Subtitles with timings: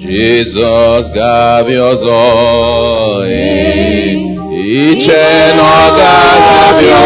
[0.00, 2.20] Jizọs ga-abịa ọzọ
[4.88, 5.24] iche
[5.56, 5.68] na
[5.98, 6.98] Jizọs ga-abịa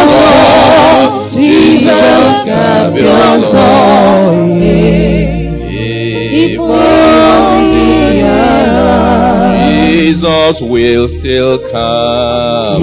[10.16, 12.80] Jesus will still come.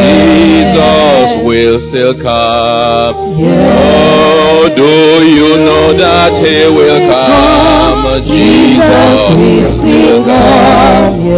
[0.00, 3.36] Jesus will still come.
[3.44, 8.24] Oh, do you know that He will come?
[8.24, 11.28] Jesus will still come.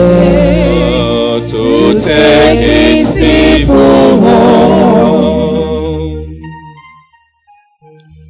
[0.71, 5.19] Oh, to take His people home.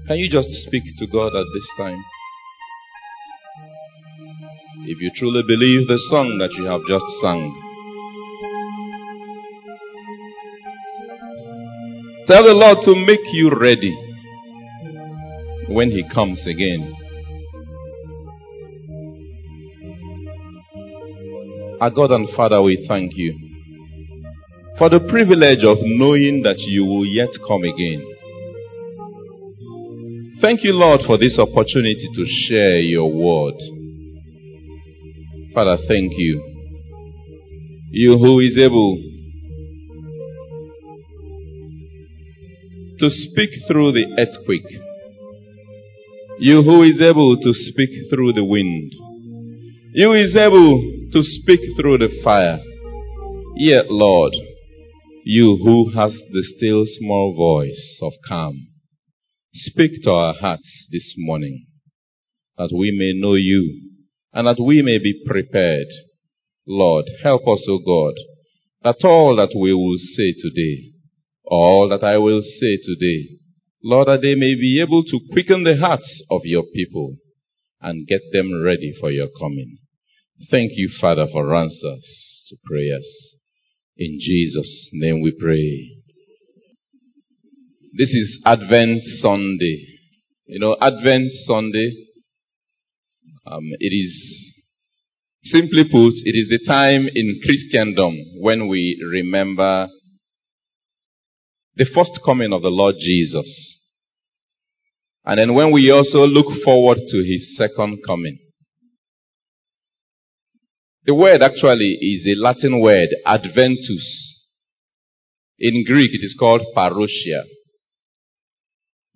[0.07, 2.02] Can you just speak to God at this time?
[4.91, 7.52] If you truly believe the song that you have just sung,
[12.27, 13.93] tell the Lord to make you ready
[15.69, 16.96] when He comes again.
[21.82, 23.37] Our God and Father, we thank you
[24.79, 28.01] for the privilege of knowing that you will yet come again.
[30.40, 33.77] Thank you, Lord, for this opportunity to share your word.
[35.54, 36.43] Father, thank you.
[37.91, 38.96] You who is able
[42.99, 44.80] to speak through the earthquake.
[46.38, 48.93] You who is able to speak through the wind.
[49.95, 50.80] You is able
[51.13, 52.59] to speak through the fire.
[53.57, 54.35] Yet, Lord,
[55.24, 58.68] you who has the still small voice of calm,
[59.55, 61.66] speak to our hearts this morning
[62.59, 63.87] that we may know you
[64.32, 65.87] and that we may be prepared.
[66.66, 68.15] Lord, help us, O God,
[68.82, 70.93] that all that we will say today,
[71.44, 73.38] all that I will say today,
[73.82, 77.16] Lord, that they may be able to quicken the hearts of your people
[77.81, 79.78] and get them ready for your coming.
[80.50, 83.37] Thank you, Father, for answers to prayers.
[83.97, 85.97] In Jesus' name we pray.
[87.97, 89.87] This is Advent Sunday.
[90.47, 92.08] You know, Advent Sunday
[93.50, 94.54] um, it is,
[95.44, 99.88] simply put, it is the time in Christendom when we remember
[101.76, 103.81] the first coming of the Lord Jesus.
[105.25, 108.38] And then when we also look forward to his second coming.
[111.04, 114.34] The word actually is a Latin word, adventus.
[115.59, 117.44] In Greek, it is called parousia.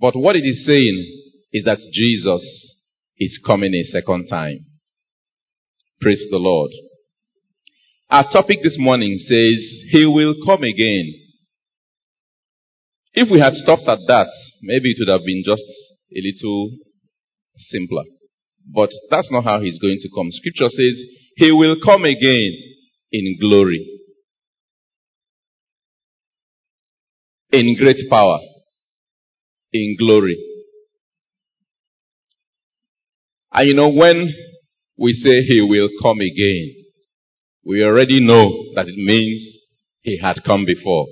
[0.00, 1.20] But what it is saying
[1.52, 2.71] is that Jesus
[3.24, 4.58] is coming a second time.
[6.00, 6.70] Praise the Lord.
[8.10, 9.58] Our topic this morning says,
[9.90, 11.14] He will come again.
[13.14, 14.26] If we had stopped at that,
[14.62, 15.62] maybe it would have been just
[16.10, 16.70] a little
[17.56, 18.04] simpler.
[18.74, 20.28] But that's not how He's going to come.
[20.32, 21.02] Scripture says,
[21.36, 22.52] He will come again
[23.12, 23.86] in glory,
[27.52, 28.40] in great power,
[29.72, 30.51] in glory.
[33.52, 34.32] And you know, when
[34.96, 36.74] we say he will come again,
[37.64, 39.58] we already know that it means
[40.02, 41.06] he had come before.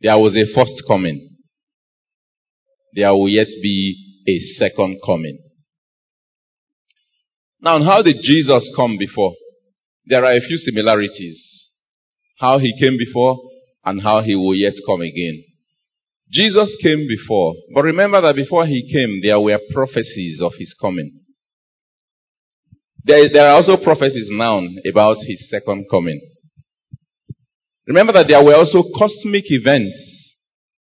[0.00, 1.36] There was a first coming.
[2.94, 5.38] There will yet be a second coming.
[7.60, 9.32] Now, how did Jesus come before?
[10.06, 11.70] There are a few similarities.
[12.38, 13.38] How he came before
[13.84, 15.44] and how he will yet come again.
[16.32, 21.20] Jesus came before, but remember that before he came, there were prophecies of his coming.
[23.04, 24.60] There, there are also prophecies now
[24.90, 26.20] about his second coming.
[27.86, 30.34] Remember that there were also cosmic events,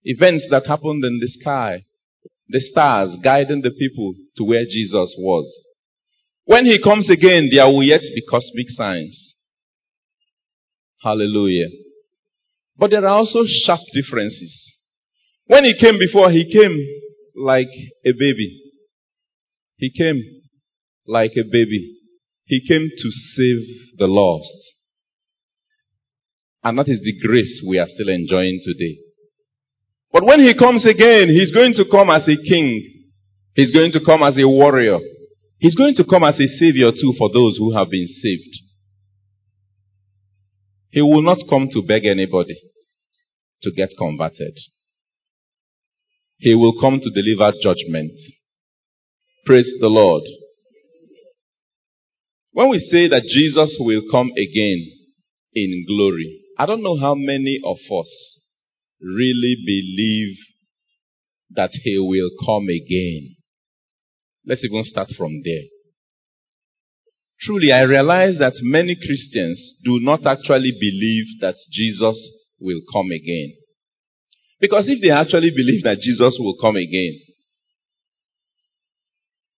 [0.04, 1.84] events that happened in the sky,
[2.50, 5.66] the stars guiding the people to where Jesus was.
[6.44, 9.36] When he comes again, there will yet be cosmic signs.
[11.02, 11.70] Hallelujah.
[12.78, 14.71] But there are also sharp differences.
[15.52, 16.80] When he came before, he came
[17.36, 17.68] like
[18.06, 18.72] a baby.
[19.76, 20.24] He came
[21.06, 21.98] like a baby.
[22.46, 24.48] He came to save the lost.
[26.64, 28.96] And that is the grace we are still enjoying today.
[30.14, 33.10] But when he comes again, he's going to come as a king.
[33.54, 35.00] He's going to come as a warrior.
[35.58, 38.56] He's going to come as a savior too for those who have been saved.
[40.92, 42.56] He will not come to beg anybody
[43.64, 44.58] to get converted.
[46.42, 48.14] He will come to deliver judgment.
[49.46, 50.24] Praise the Lord.
[52.52, 54.92] When we say that Jesus will come again
[55.54, 58.42] in glory, I don't know how many of us
[59.00, 60.36] really believe
[61.52, 63.36] that he will come again.
[64.44, 65.70] Let's even start from there.
[67.42, 72.18] truly I realize that many Christians do not actually believe that Jesus
[72.60, 73.61] will come again.
[74.62, 77.20] Because if they actually believe that Jesus will come again,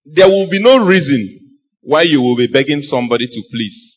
[0.04, 3.96] there will be no reason why you will be begging somebody to please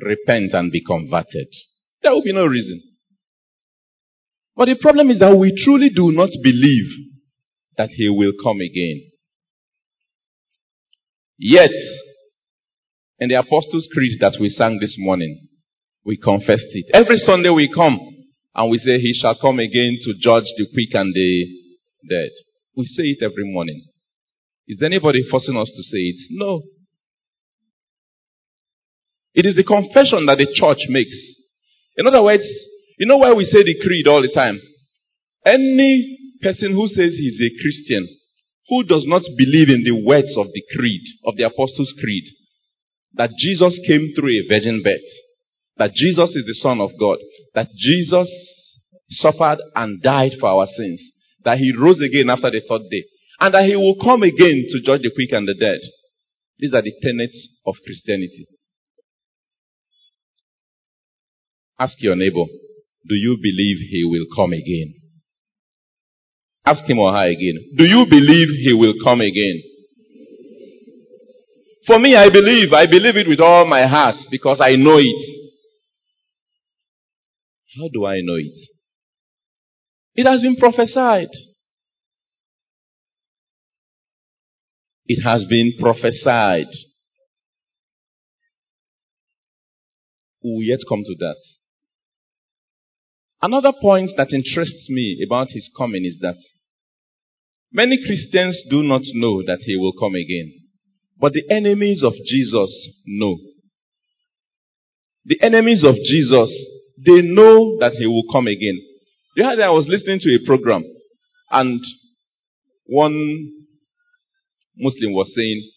[0.00, 1.48] repent and be converted.
[2.02, 2.80] There will be no reason.
[4.54, 6.90] But the problem is that we truly do not believe
[7.76, 9.10] that he will come again.
[11.36, 11.72] Yet,
[13.18, 15.48] in the Apostles' Creed that we sang this morning,
[16.04, 16.90] we confessed it.
[16.94, 17.98] Every Sunday we come
[18.54, 21.46] and we say, He shall come again to judge the quick and the
[22.08, 22.30] dead.
[22.76, 23.84] We say it every morning.
[24.68, 26.20] Is anybody forcing us to say it?
[26.30, 26.62] No.
[29.34, 31.16] It is the confession that the church makes.
[31.96, 32.44] In other words,
[32.98, 34.60] you know why we say the creed all the time?
[35.44, 38.06] Any person who says he's a Christian,
[38.68, 42.24] who does not believe in the words of the creed, of the Apostles' Creed,
[43.14, 45.10] that Jesus came through a virgin birth,
[45.76, 47.18] that Jesus is the Son of God,
[47.54, 48.28] that Jesus
[49.10, 51.12] suffered and died for our sins,
[51.44, 53.04] that he rose again after the third day,
[53.40, 55.80] and that he will come again to judge the quick and the dead.
[56.58, 58.46] These are the tenets of Christianity.
[61.78, 62.44] Ask your neighbor,
[63.08, 64.94] do you believe he will come again?
[66.64, 67.58] Ask him or her again.
[67.76, 69.62] Do you believe he will come again?
[71.86, 72.72] For me, I believe.
[72.72, 75.41] I believe it with all my heart because I know it.
[77.76, 78.58] How do I know it?
[80.14, 81.28] It has been prophesied.
[85.06, 86.66] It has been prophesied.
[90.44, 91.36] We will yet come to that.
[93.40, 96.36] Another point that interests me about his coming is that
[97.72, 100.60] many Christians do not know that he will come again.
[101.18, 103.36] But the enemies of Jesus know.
[105.24, 106.50] The enemies of Jesus,
[107.04, 108.78] they know that he will come again.
[109.36, 110.84] The other day I was listening to a program
[111.50, 111.80] and
[112.86, 113.52] one
[114.76, 115.70] Muslim was saying,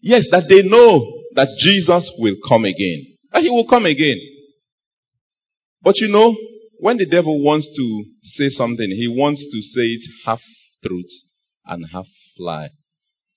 [0.00, 1.00] yes, that they know
[1.34, 3.16] that Jesus will come again.
[3.32, 4.18] That he will come again.
[5.82, 6.34] But you know,
[6.78, 10.40] when the devil wants to say something, he wants to say it half
[10.86, 11.10] truth
[11.66, 12.06] and half
[12.38, 12.70] lie.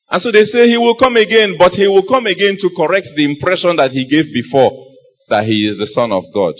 [0.09, 3.07] And so they say he will come again, but he will come again to correct
[3.15, 4.71] the impression that he gave before
[5.29, 6.53] that he is the son of God.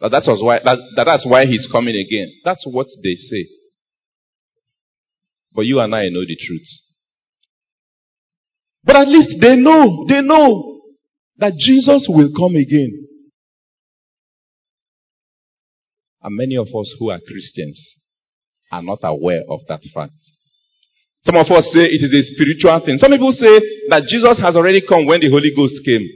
[0.00, 2.32] That, that was why, that, that that's why he's coming again.
[2.44, 3.46] That's what they say.
[5.52, 6.68] But you and I know the truth.
[8.84, 10.80] But at least they know, they know
[11.38, 13.08] that Jesus will come again.
[16.22, 17.80] And many of us who are Christians
[18.70, 20.12] are not aware of that fact.
[21.24, 22.98] Some of us say it is a spiritual thing.
[22.98, 23.58] Some people say
[23.90, 26.06] that Jesus has already come when the Holy Ghost came.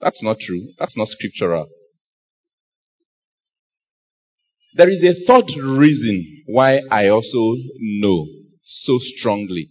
[0.00, 0.72] That's not true.
[0.78, 1.68] That's not scriptural.
[4.74, 8.26] There is a third reason why I also know
[8.62, 9.68] so strongly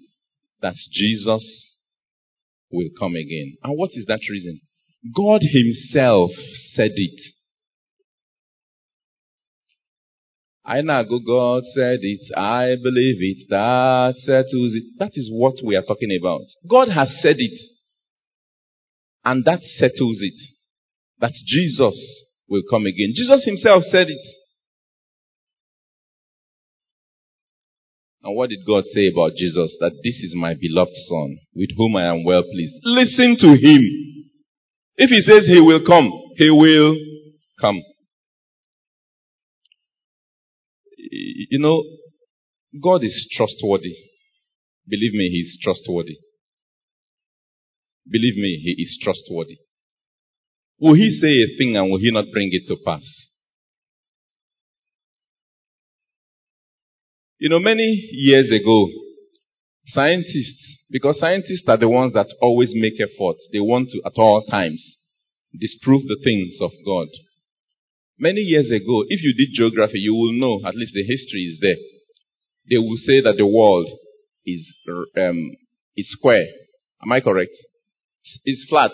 [0.62, 1.78] that Jesus
[2.72, 3.58] will come again.
[3.64, 4.60] And what is that reason?
[5.16, 6.32] God Himself
[6.74, 7.20] said it.
[10.66, 12.38] I know God said it.
[12.38, 13.48] I believe it.
[13.50, 14.84] That settles it.
[15.00, 16.42] That is what we are talking about.
[16.70, 17.60] God has said it.
[19.26, 20.40] And that settles it.
[21.20, 23.14] That Jesus will come again.
[23.16, 24.39] Jesus himself said it.
[28.24, 29.76] And what did God say about Jesus?
[29.80, 32.76] That this is my beloved son with whom I am well pleased.
[32.84, 33.82] Listen to him.
[34.98, 36.96] If he says he will come, he will
[37.62, 37.82] come.
[40.98, 41.84] You know,
[42.82, 43.96] God is trustworthy.
[44.88, 46.18] Believe me, He is trustworthy.
[48.10, 49.58] Believe me, He is trustworthy.
[50.80, 53.04] Will He say a thing and will He not bring it to pass?
[57.40, 58.88] You know, many years ago,
[59.88, 64.44] scientists, because scientists are the ones that always make efforts, they want to, at all
[64.44, 64.98] times,
[65.58, 67.08] disprove the things of God.
[68.20, 71.60] Many years ago, if you did geography, you will know, at least the history is
[71.62, 71.80] there.
[72.70, 73.88] They will say that the world
[74.46, 74.68] is,
[75.18, 75.56] um,
[75.96, 76.46] is square.
[77.02, 77.56] Am I correct?
[78.44, 78.92] It's flat.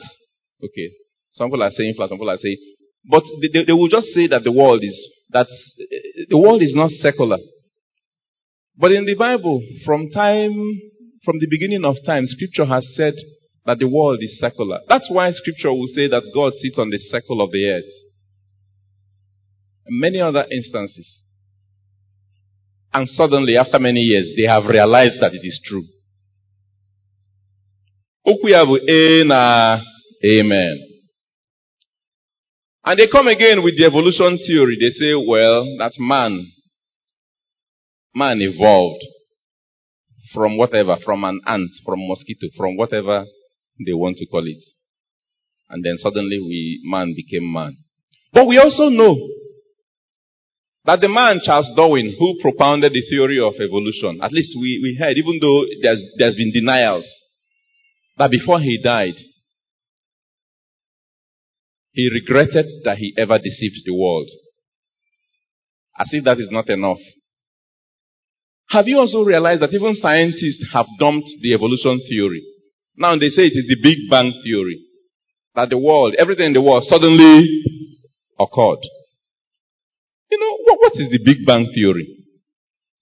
[0.63, 0.91] Okay.
[1.31, 2.57] Some people are saying flat, some people are saying,
[3.09, 4.95] but they, they will just say that the world is,
[5.31, 5.47] that
[6.29, 7.37] the world is not secular.
[8.77, 10.53] But in the Bible, from time,
[11.24, 13.13] from the beginning of time, scripture has said
[13.65, 14.79] that the world is secular.
[14.88, 17.91] That's why scripture will say that God sits on the circle of the earth
[19.88, 21.22] many other instances.
[22.94, 25.84] And suddenly, after many years, they have realized that it is true.
[30.25, 30.88] Amen.
[32.86, 34.77] And they come again with the evolution theory.
[34.79, 36.51] They say, well, that man,
[38.15, 39.03] man evolved
[40.34, 43.25] from whatever, from an ant, from mosquito, from whatever
[43.86, 44.63] they want to call it.
[45.69, 47.77] And then suddenly we, man became man.
[48.31, 49.15] But we also know
[50.86, 54.98] that the man, Charles Darwin, who propounded the theory of evolution, at least we, we
[55.00, 57.07] heard, even though there's, there's been denials,
[58.17, 59.15] that before he died,
[61.91, 64.29] he regretted that he ever deceived the world.
[65.98, 67.00] As if that is not enough.
[68.69, 72.43] Have you also realized that even scientists have dumped the evolution theory?
[72.98, 74.81] Now they say it is the Big Bang theory.
[75.55, 77.45] That the world, everything in the world suddenly
[78.39, 78.84] occurred.
[80.31, 82.07] You know, what, what is the Big Bang theory?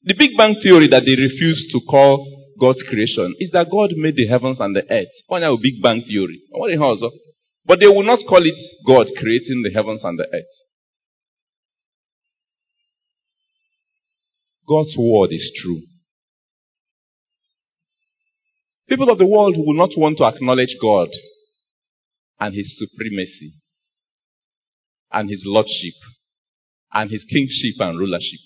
[0.04, 2.28] The Big Bang theory that they refuse to call
[2.60, 5.14] God's creation is that God made the heavens and the earth.
[5.28, 6.42] One Big Bang theory.
[7.66, 10.54] But they will not call it God creating the heavens and the earth.
[14.68, 15.82] God's word is true.
[18.88, 21.10] People of the world will not want to acknowledge God
[22.40, 23.54] and His supremacy
[25.12, 25.96] and His lordship
[26.94, 28.40] and His kingship and rulership.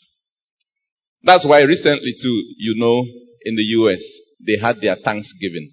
[1.23, 3.03] That's why recently too, you know,
[3.43, 3.99] in the US,
[4.45, 5.71] they had their Thanksgiving.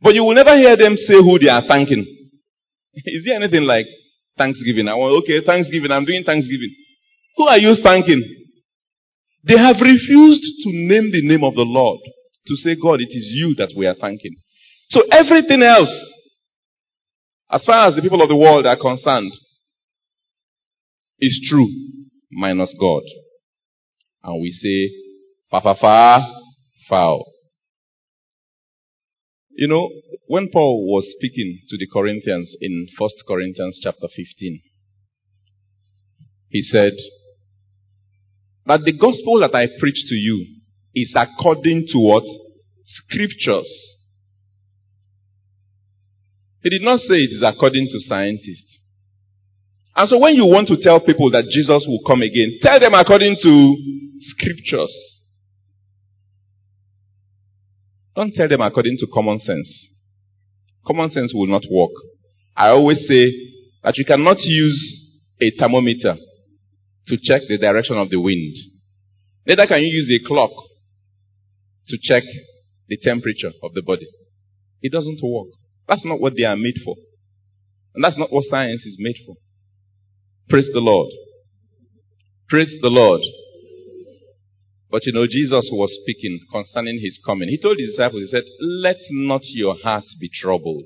[0.00, 2.04] But you will never hear them say who they are thanking.
[2.94, 3.86] Is there anything like
[4.36, 4.88] Thanksgiving?
[4.88, 6.74] I want, okay, Thanksgiving, I'm doing Thanksgiving.
[7.36, 8.43] Who are you thanking?
[9.46, 12.00] They have refused to name the name of the Lord
[12.46, 14.36] to say, God, it is you that we are thanking.
[14.90, 15.92] So everything else,
[17.50, 19.32] as far as the people of the world are concerned,
[21.20, 21.68] is true,
[22.32, 23.02] minus God.
[24.22, 24.90] And we say,
[25.50, 26.26] fa fa fa,
[26.88, 27.24] foul.
[29.56, 29.88] You know,
[30.26, 34.62] when Paul was speaking to the Corinthians in 1 Corinthians chapter 15,
[36.48, 36.92] he said,
[38.66, 40.46] that the gospel that I preach to you
[40.94, 42.24] is according to what?
[42.84, 43.68] Scriptures.
[46.62, 48.80] He did not say it is according to scientists.
[49.96, 52.94] And so when you want to tell people that Jesus will come again, tell them
[52.94, 53.76] according to
[54.20, 55.20] scriptures.
[58.16, 59.90] Don't tell them according to common sense.
[60.86, 61.90] Common sense will not work.
[62.56, 63.32] I always say
[63.82, 66.16] that you cannot use a thermometer
[67.08, 68.56] to check the direction of the wind.
[69.46, 70.50] Neither can you use a clock
[71.88, 72.22] to check
[72.88, 74.08] the temperature of the body.
[74.82, 75.48] It doesn't work.
[75.88, 76.96] That's not what they are made for.
[77.94, 79.36] And that's not what science is made for.
[80.48, 81.10] Praise the Lord.
[82.48, 83.20] Praise the Lord.
[84.90, 87.48] But you know, Jesus was speaking concerning his coming.
[87.48, 90.84] He told his disciples, he said, Let not your hearts be troubled.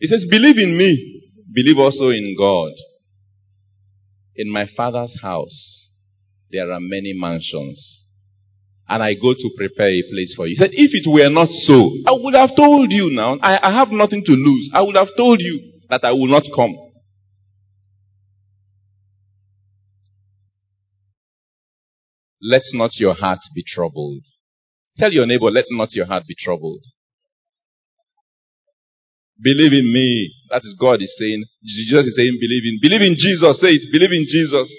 [0.00, 2.72] He says, Believe in me, believe also in God.
[4.36, 5.88] In my father's house,
[6.50, 8.02] there are many mansions.
[8.88, 10.50] And I go to prepare a place for you.
[10.50, 13.38] He said, if it were not so, I would have told you now.
[13.40, 14.70] I, I have nothing to lose.
[14.74, 16.74] I would have told you that I will not come.
[22.42, 24.22] Let not your heart be troubled.
[24.98, 26.84] Tell your neighbor, let not your heart be troubled.
[29.42, 30.32] Believe in me.
[30.50, 31.44] That is God is saying.
[31.64, 32.78] Jesus is saying, believe in.
[32.80, 33.58] Believe in Jesus.
[33.60, 33.92] Say it.
[33.92, 34.70] Believe in Jesus.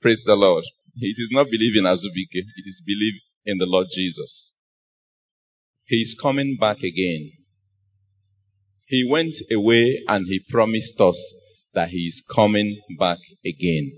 [0.00, 0.64] Praise the Lord.
[0.96, 2.38] It is not believe in Azubuike.
[2.38, 4.52] It is believe in the Lord Jesus.
[5.86, 7.32] He is coming back again.
[8.86, 11.18] He went away and he promised us
[11.74, 13.92] that he is coming back again.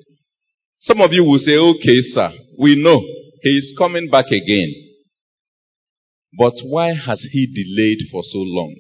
[0.80, 3.00] Some of you will say, okay, sir, we know
[3.42, 4.75] he is coming back again.
[6.38, 8.76] But why has he delayed for so long?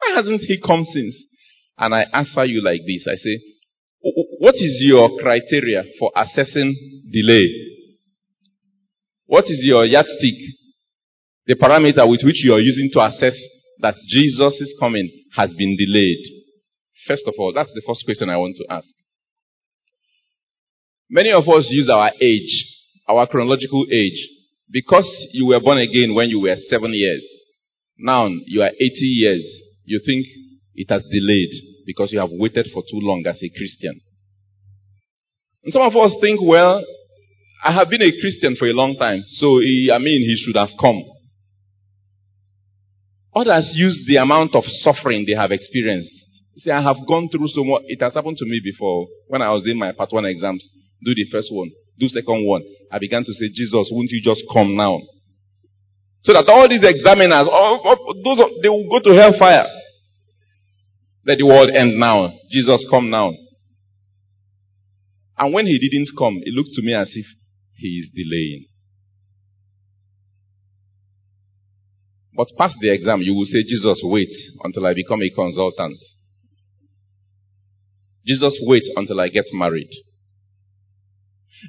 [0.00, 1.24] Why hasn't he come since?
[1.78, 3.06] And I answer you like this.
[3.06, 3.40] I say,
[4.38, 6.74] what is your criteria for assessing
[7.12, 7.46] delay?
[9.26, 10.56] What is your yardstick?
[11.46, 13.36] The parameter with which you are using to assess
[13.80, 16.24] that Jesus' coming has been delayed.
[17.06, 18.88] First of all, that's the first question I want to ask.
[21.08, 22.66] Many of us use our age,
[23.08, 24.28] our chronological age,
[24.70, 27.26] because you were born again when you were seven years.
[27.98, 30.24] Now you are 80 years you think
[30.76, 31.50] it has delayed
[31.84, 34.00] because you have waited for too long as a Christian.
[35.64, 36.84] And some of us think, well,
[37.64, 40.56] I have been a Christian for a long time, so he, I mean, he should
[40.56, 41.02] have come.
[43.34, 46.14] Others use the amount of suffering they have experienced.
[46.58, 47.82] See, I have gone through so much.
[47.86, 50.62] It has happened to me before when I was in my part one exams.
[51.04, 52.62] Do the first one, do second one.
[52.92, 55.00] I began to say, Jesus, won't you just come now?
[56.22, 59.79] So that all these examiners, all, all those, they will go to hellfire.
[61.30, 62.32] Let the world end now.
[62.50, 63.30] Jesus come now.
[65.38, 67.24] And when he didn't come, it looked to me as if
[67.76, 68.66] he is delaying.
[72.34, 74.32] But pass the exam, you will say, Jesus, wait
[74.64, 76.02] until I become a consultant.
[78.26, 79.90] Jesus, wait until I get married.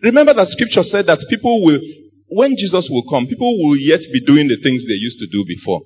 [0.01, 1.79] Remember that scripture said that people will,
[2.29, 5.45] when Jesus will come, people will yet be doing the things they used to do
[5.45, 5.81] before.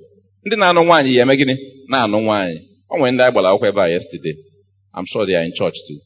[0.46, 2.75] Ndị na-anụ nwaanyị ya eme gịnị?
[2.90, 4.36] O nwere ndị anyị gbara yesterday.
[4.96, 6.00] I'm sure they are in church too.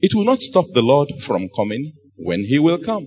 [0.00, 3.06] It will not stop the Lord from coming when He will come.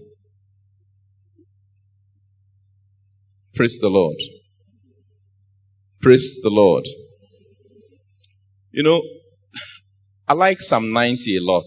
[3.56, 4.18] Praise the Lord.
[6.02, 6.86] Praise the Lord.
[8.72, 9.02] You know,
[10.28, 11.66] I like Psalm 90 a lot.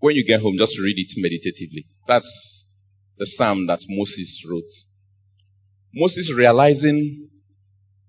[0.00, 1.86] When you get home, just read it meditatively.
[2.06, 2.64] That's
[3.18, 4.87] the psalm that Moses wrote.
[5.94, 7.28] Moses realizing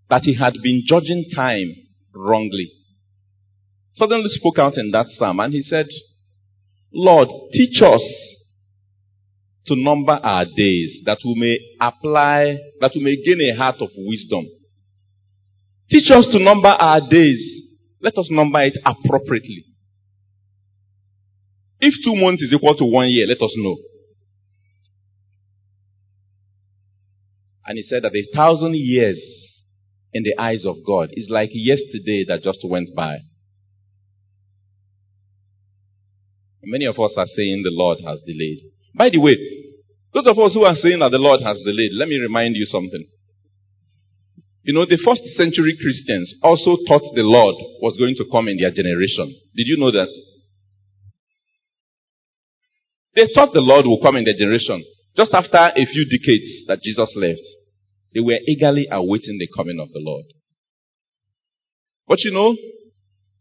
[0.09, 1.73] that he had been judging time
[2.13, 2.71] wrongly
[3.99, 5.85] suddenly spoke out in that psalm and he said,
[6.93, 8.01] Lord, teach us
[9.67, 13.89] to number our days that we may apply, that we may gain a heart of
[13.95, 14.45] wisdom.
[15.89, 17.63] Teach us to number our days.
[18.01, 19.65] Let us number it appropriately.
[21.81, 23.77] If two months is equal to one year, let us know.
[27.69, 29.21] And he said that a thousand years
[30.11, 33.19] in the eyes of God is like yesterday that just went by.
[36.63, 38.73] Many of us are saying the Lord has delayed.
[38.95, 39.37] By the way,
[40.15, 42.65] those of us who are saying that the Lord has delayed, let me remind you
[42.65, 43.05] something.
[44.63, 47.53] You know, the first century Christians also thought the Lord
[47.85, 49.29] was going to come in their generation.
[49.53, 50.09] Did you know that?
[53.13, 54.83] They thought the Lord would come in their generation.
[55.15, 57.45] Just after a few decades that Jesus left,
[58.13, 60.25] they were eagerly awaiting the coming of the Lord.
[62.07, 62.55] But you know,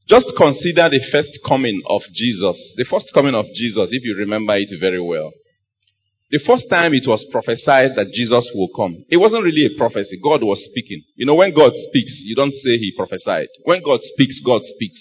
[0.09, 2.57] just consider the first coming of Jesus.
[2.77, 5.33] The first coming of Jesus, if you remember it very well.
[6.31, 10.21] The first time it was prophesied that Jesus will come, it wasn't really a prophecy.
[10.23, 11.01] God was speaking.
[11.16, 13.49] You know, when God speaks, you don't say he prophesied.
[13.64, 15.01] When God speaks, God speaks.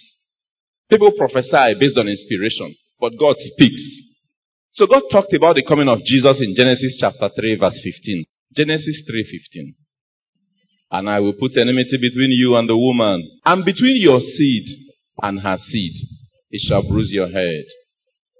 [0.89, 3.83] People prophesy based on inspiration, but God speaks.
[4.75, 8.23] So God talked about the coming of Jesus in Genesis chapter 3 verse 15.
[8.55, 9.75] Genesis 3:15.
[10.89, 14.65] And I will put enmity between you and the woman, and between your seed
[15.21, 15.93] and her seed.
[16.49, 17.65] It shall bruise your head,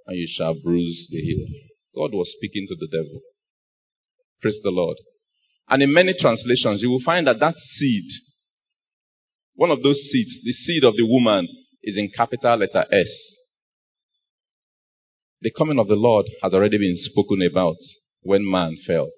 [0.06, 1.46] and you shall bruise the heel.
[1.94, 3.20] God was speaking to the devil.
[4.40, 4.96] Praise the Lord.
[5.68, 8.08] And in many translations, you will find that that seed,
[9.54, 11.46] one of those seeds, the seed of the woman,
[11.82, 13.34] is in capital letter S.
[15.42, 17.76] The coming of the Lord had already been spoken about
[18.22, 19.10] when man fell.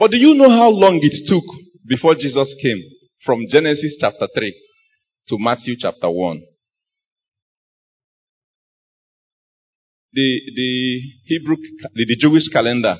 [0.00, 1.44] But do you know how long it took
[1.86, 2.82] before Jesus came
[3.24, 4.54] from Genesis chapter 3
[5.28, 6.42] to Matthew chapter 1?
[10.12, 11.56] the, the Hebrew,
[11.94, 12.96] the, the Jewish calendar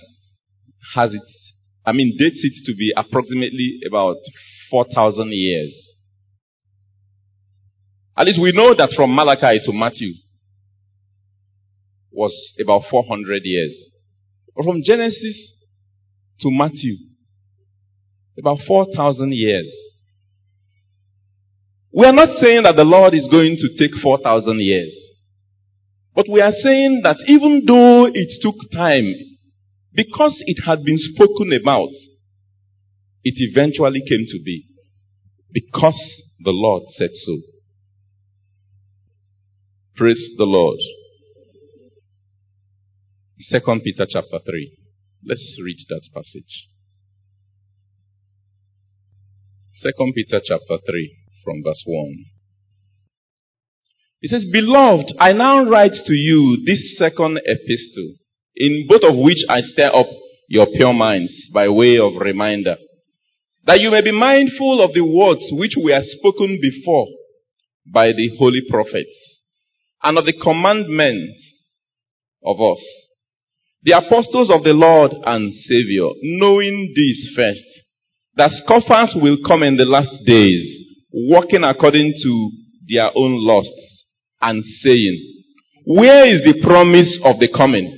[0.95, 1.53] has its,
[1.85, 4.17] I mean, dates it to be approximately about
[4.71, 5.97] 4,000 years.
[8.17, 10.13] At least we know that from Malachi to Matthew
[12.13, 12.33] was
[12.63, 13.89] about 400 years.
[14.55, 15.55] But from Genesis
[16.42, 16.96] to Matthew,
[18.38, 19.70] about 4,000 years.
[21.92, 24.96] We are not saying that the Lord is going to take 4,000 years.
[26.14, 29.12] But we are saying that even though it took time,
[29.92, 31.90] because it had been spoken about,
[33.24, 34.66] it eventually came to be.
[35.53, 37.37] Because the Lord said so.
[39.96, 40.79] Praise the Lord.
[43.40, 44.80] Second Peter chapter 3.
[45.27, 46.69] Let's read that passage.
[49.75, 52.25] Second Peter chapter 3 from verse 1.
[54.21, 58.15] He says, Beloved, I now write to you this second epistle,
[58.57, 60.09] in both of which I stir up
[60.49, 62.77] your pure minds by way of reminder,
[63.65, 67.07] that you may be mindful of the words which were spoken before
[67.87, 69.41] by the holy prophets,
[70.03, 71.41] and of the commandments
[72.45, 73.10] of us,
[73.83, 77.64] the apostles of the Lord and Savior, knowing this first,
[78.37, 82.51] that scoffers will come in the last days, walking according to
[82.88, 84.05] their own lusts
[84.40, 85.45] and saying,
[85.87, 87.97] Where is the promise of the coming?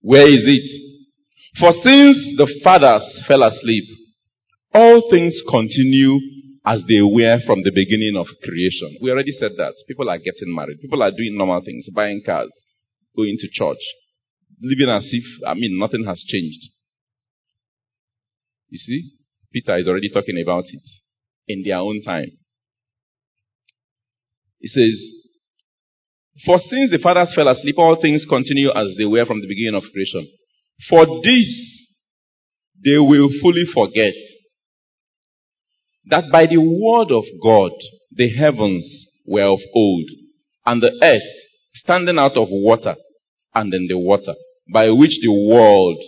[0.00, 0.68] Where is it?
[1.58, 3.84] For since the fathers fell asleep,
[4.74, 6.18] all things continue
[6.66, 8.98] as they were from the beginning of creation.
[9.00, 9.74] We already said that.
[9.86, 10.80] People are getting married.
[10.80, 12.50] People are doing normal things, buying cars,
[13.16, 13.78] going to church,
[14.60, 16.70] living as if, I mean, nothing has changed.
[18.68, 19.10] You see?
[19.52, 20.82] Peter is already talking about it
[21.46, 22.30] in their own time.
[24.58, 24.98] He says,
[26.44, 29.76] For since the fathers fell asleep, all things continue as they were from the beginning
[29.76, 30.26] of creation.
[30.88, 31.74] For this
[32.84, 34.14] they will fully forget
[36.06, 37.72] that by the word of God
[38.10, 40.04] the heavens were of old,
[40.66, 41.22] and the earth
[41.74, 42.96] standing out of water
[43.54, 44.34] and in the water,
[44.72, 45.98] by which the world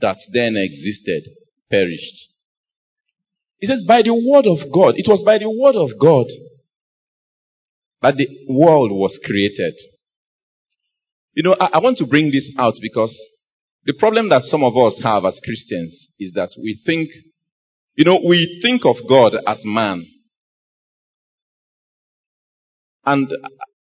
[0.00, 1.30] that then existed
[1.70, 2.28] perished.
[3.58, 6.26] He says, by the word of God, it was by the word of God
[8.02, 9.74] that the world was created.
[11.34, 13.16] You know, I, I want to bring this out because
[13.84, 17.10] the problem that some of us have as Christians is that we think,
[17.94, 20.06] you know, we think of God as man.
[23.04, 23.30] And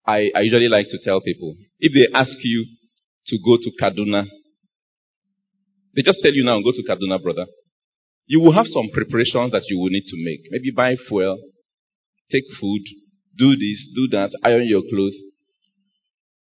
[0.06, 2.66] I, I usually like to tell people, if they ask you
[3.28, 4.26] to go to Kaduna,
[5.94, 7.46] they just tell you now, go to Kaduna, brother.
[8.26, 10.40] You will have some preparations that you will need to make.
[10.50, 11.38] Maybe buy fuel,
[12.30, 12.82] take food,
[13.38, 15.16] do this, do that, iron your clothes.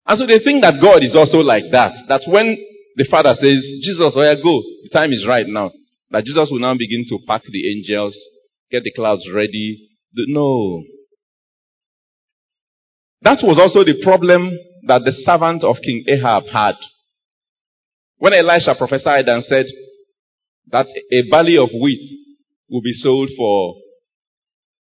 [0.08, 1.94] And so they think that God is also like that.
[2.10, 2.58] That when
[2.96, 4.62] the Father says, Jesus, where go?
[4.84, 5.72] The time is right now.
[6.12, 8.16] That Jesus will now begin to pack the angels,
[8.72, 9.90] get the clouds ready.
[10.14, 10.84] No.
[13.22, 14.52] That was also the problem
[14.88, 16.76] that the servant of King Ahab had.
[18.18, 19.66] When Elisha prophesied and said
[20.72, 22.20] that a barley of wheat
[22.70, 23.76] will be sold for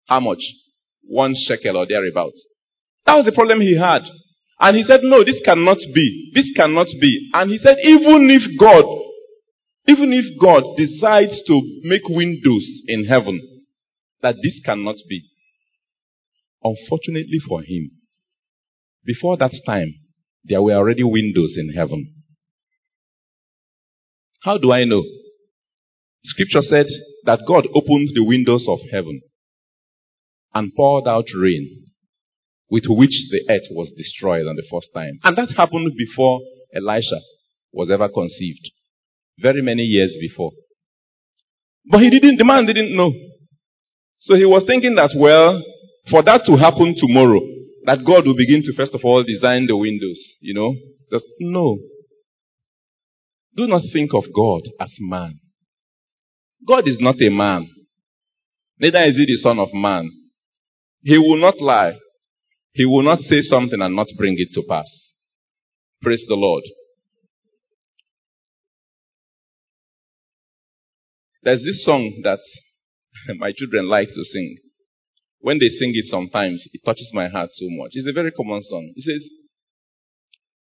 [0.06, 0.42] how much?
[1.04, 2.46] One shekel or thereabouts.
[3.06, 4.02] That was the problem he had.
[4.60, 6.30] And he said, no, this cannot be.
[6.34, 7.30] This cannot be.
[7.34, 8.84] And he said, even if God,
[9.88, 13.40] even if God decides to make windows in heaven,
[14.22, 15.24] that this cannot be.
[16.62, 17.90] Unfortunately for him,
[19.04, 19.94] before that time,
[20.44, 22.14] there were already windows in heaven.
[24.42, 25.02] How do I know?
[26.24, 26.86] Scripture said
[27.24, 29.20] that God opened the windows of heaven
[30.54, 31.84] and poured out rain
[32.70, 35.18] with which the earth was destroyed on the first time.
[35.24, 36.40] And that happened before
[36.74, 37.20] Elisha
[37.72, 38.70] was ever conceived.
[39.38, 40.52] Very many years before.
[41.90, 43.12] But he didn't, the man didn't know.
[44.18, 45.62] So he was thinking that, well,
[46.10, 47.40] for that to happen tomorrow,
[47.84, 50.74] that God will begin to first of all design the windows, you know?
[51.10, 51.78] Just, no.
[53.56, 55.40] Do not think of God as man.
[56.66, 57.68] God is not a man.
[58.78, 60.10] Neither is he the son of man.
[61.02, 61.94] He will not lie.
[62.72, 64.88] He will not say something and not bring it to pass.
[66.00, 66.62] Praise the Lord.
[71.42, 72.38] There's this song that
[73.38, 74.56] my children like to sing.
[75.42, 77.90] When they sing it sometimes, it touches my heart so much.
[77.94, 78.92] It's a very common song.
[78.94, 79.28] It says,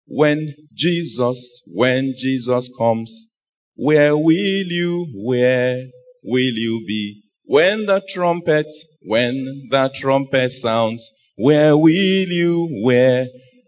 [0.06, 3.12] When Jesus, when Jesus comes,
[3.74, 5.88] where will you, where
[6.22, 7.22] will you be?
[7.44, 8.66] When the trumpet,
[9.02, 11.04] when the trumpet sounds,
[11.36, 13.26] where will you, where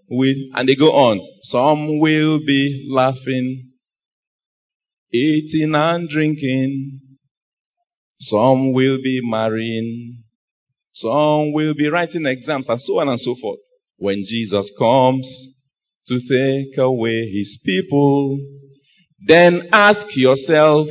[0.08, 1.20] will, and they go on.
[1.42, 3.70] Some will be laughing,
[5.12, 7.00] eating and drinking.
[8.20, 10.24] Some will be marrying.
[10.94, 13.60] Some um, will be writing exams and so on and so forth.
[13.96, 15.26] When Jesus comes
[16.08, 18.38] to take away his people,
[19.26, 20.88] then ask yourself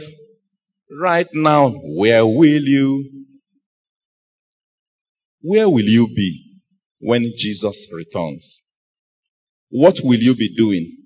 [1.00, 3.26] right now, where will you,
[5.42, 6.62] where will you be
[7.00, 8.62] when Jesus returns?
[9.70, 10.98] What will you be doing?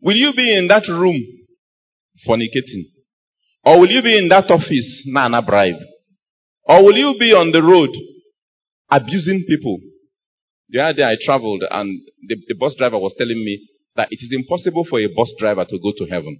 [0.00, 1.22] Will you be in that room
[2.26, 2.84] fornicating?
[3.64, 5.74] Or will you be in that office, nana bribe?
[6.70, 7.90] Or will you be on the road
[8.88, 9.78] abusing people?
[10.68, 14.22] The other day I traveled and the, the bus driver was telling me that it
[14.22, 16.38] is impossible for a bus driver to go to heaven.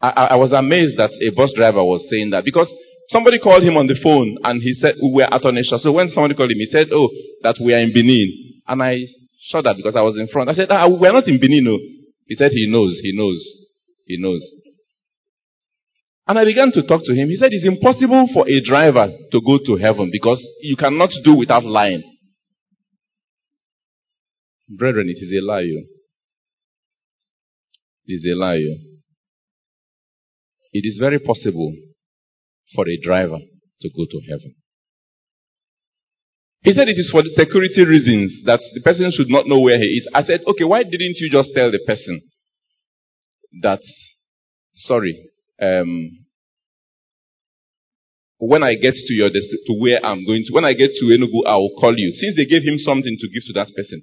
[0.00, 2.72] I, I, was amazed that a bus driver was saying that because
[3.10, 5.76] somebody called him on the phone and he said, we were at Onitsha.
[5.84, 7.10] So when somebody called him, he said, oh,
[7.42, 8.62] that we are in Benin.
[8.66, 9.04] And I
[9.52, 10.48] that because I was in front.
[10.48, 11.64] I said, ah, we are not in Benin.
[11.64, 11.76] No.
[12.24, 13.44] He said, he knows, he knows,
[14.06, 14.40] he knows.
[16.28, 17.30] And I began to talk to him.
[17.30, 21.34] He said, it's impossible for a driver to go to heaven because you cannot do
[21.34, 22.02] without lying.
[24.68, 25.62] Brethren, it is a lie.
[25.62, 25.86] Oh.
[28.04, 28.60] It is a lie.
[28.60, 28.76] Oh.
[30.74, 31.72] It is very possible
[32.74, 33.38] for a driver
[33.80, 34.54] to go to heaven.
[36.60, 39.78] He said it is for the security reasons that the person should not know where
[39.78, 40.08] he is.
[40.12, 42.20] I said, okay, why didn't you just tell the person
[43.62, 43.80] that,
[44.74, 45.27] sorry,
[45.60, 46.24] um,
[48.38, 51.04] when I get to your desti- to where I'm going to, when I get to
[51.06, 52.12] Enugu, I will call you.
[52.14, 54.02] Since they gave him something to give to that person.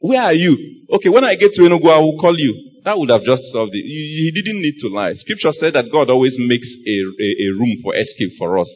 [0.00, 0.86] Where are you?
[0.90, 2.54] Okay, when I get to Enugu, I will call you.
[2.84, 3.84] That would have just solved it.
[3.84, 5.12] He didn't need to lie.
[5.14, 8.70] Scripture said that God always makes a, a, a room for escape for us,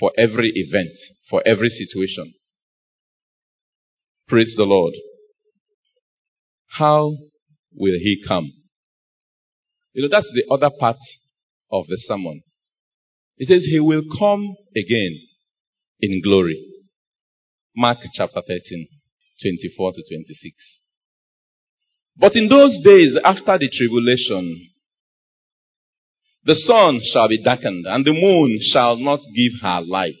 [0.00, 0.90] for every event,
[1.30, 2.34] for every situation.
[4.26, 4.94] Praise the Lord.
[6.66, 7.12] How
[7.76, 8.52] will he come?
[9.94, 10.96] You know, that's the other part
[11.72, 12.42] of the sermon.
[13.38, 15.18] It says he will come again
[16.00, 16.62] in glory.
[17.76, 18.86] Mark chapter 13,
[19.42, 20.80] 24 to 26.
[22.16, 24.70] But in those days after the tribulation,
[26.44, 30.20] the sun shall be darkened and the moon shall not give her light.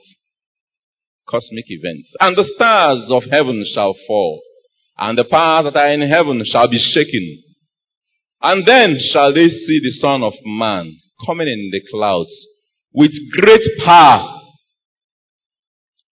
[1.28, 2.12] Cosmic events.
[2.18, 4.42] And the stars of heaven shall fall
[4.98, 7.43] and the powers that are in heaven shall be shaken.
[8.44, 12.28] And then shall they see the Son of Man coming in the clouds
[12.92, 14.38] with great power.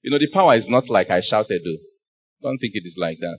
[0.01, 1.83] You know, the power is not like I shouted though.
[2.43, 3.39] Don't think it is like that.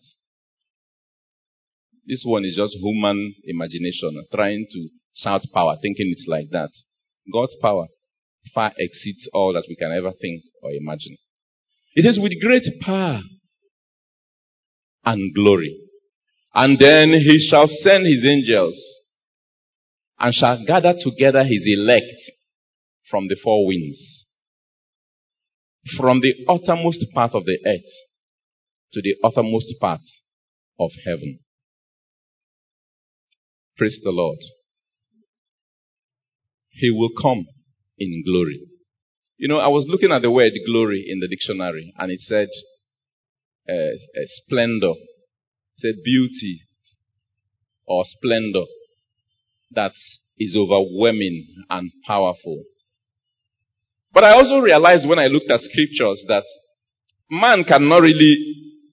[2.06, 6.70] This one is just human imagination trying to shout power, thinking it's like that.
[7.34, 7.88] God's power
[8.54, 11.18] far exceeds all that we can ever think or imagine.
[11.96, 13.22] It is with great power
[15.04, 15.80] and glory.
[16.54, 18.80] And then he shall send his angels
[20.20, 22.14] and shall gather together his elect
[23.10, 24.28] from the four winds,
[25.98, 27.92] from the uttermost part of the earth
[28.94, 30.02] to the uttermost part
[30.80, 31.40] of heaven.
[33.78, 34.38] Praise the Lord.
[36.70, 37.46] He will come
[37.98, 38.62] in glory.
[39.38, 42.50] You know, I was looking at the word glory in the dictionary and it said
[43.68, 44.94] uh, uh, splendor.
[45.78, 46.62] Said beauty
[47.86, 48.66] or splendor
[49.72, 49.92] that
[50.38, 52.64] is overwhelming and powerful.
[54.14, 56.44] But I also realized when I looked at scriptures that
[57.30, 58.36] man cannot really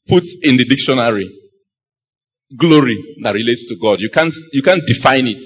[0.08, 1.30] put in the dictionary
[2.58, 4.00] glory that relates to God.
[4.00, 5.42] You can't, you can't define it.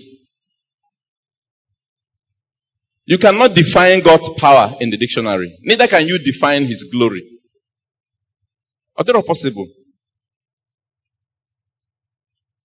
[3.06, 5.58] You cannot define God's power in the dictionary.
[5.62, 7.22] Neither can you define His glory.
[8.96, 9.66] Are they not possible?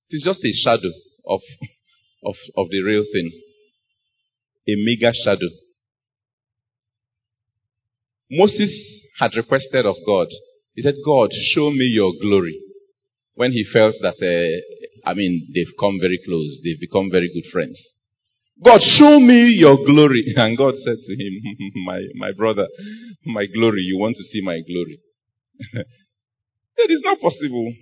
[0.09, 0.91] It is just a shadow
[1.27, 1.41] of,
[2.25, 3.31] of, of the real thing.
[4.67, 5.49] A mega shadow.
[8.31, 10.27] Moses had requested of God.
[10.75, 12.59] He said, God, show me your glory
[13.39, 17.49] when he felt that, uh, I mean, they've come very close, they've become very good
[17.53, 17.79] friends.
[18.61, 20.25] God, show me your glory.
[20.35, 21.33] And God said to him,
[21.85, 22.67] my, my brother,
[23.25, 24.99] my glory, you want to see my glory.
[26.83, 27.73] it is not possible.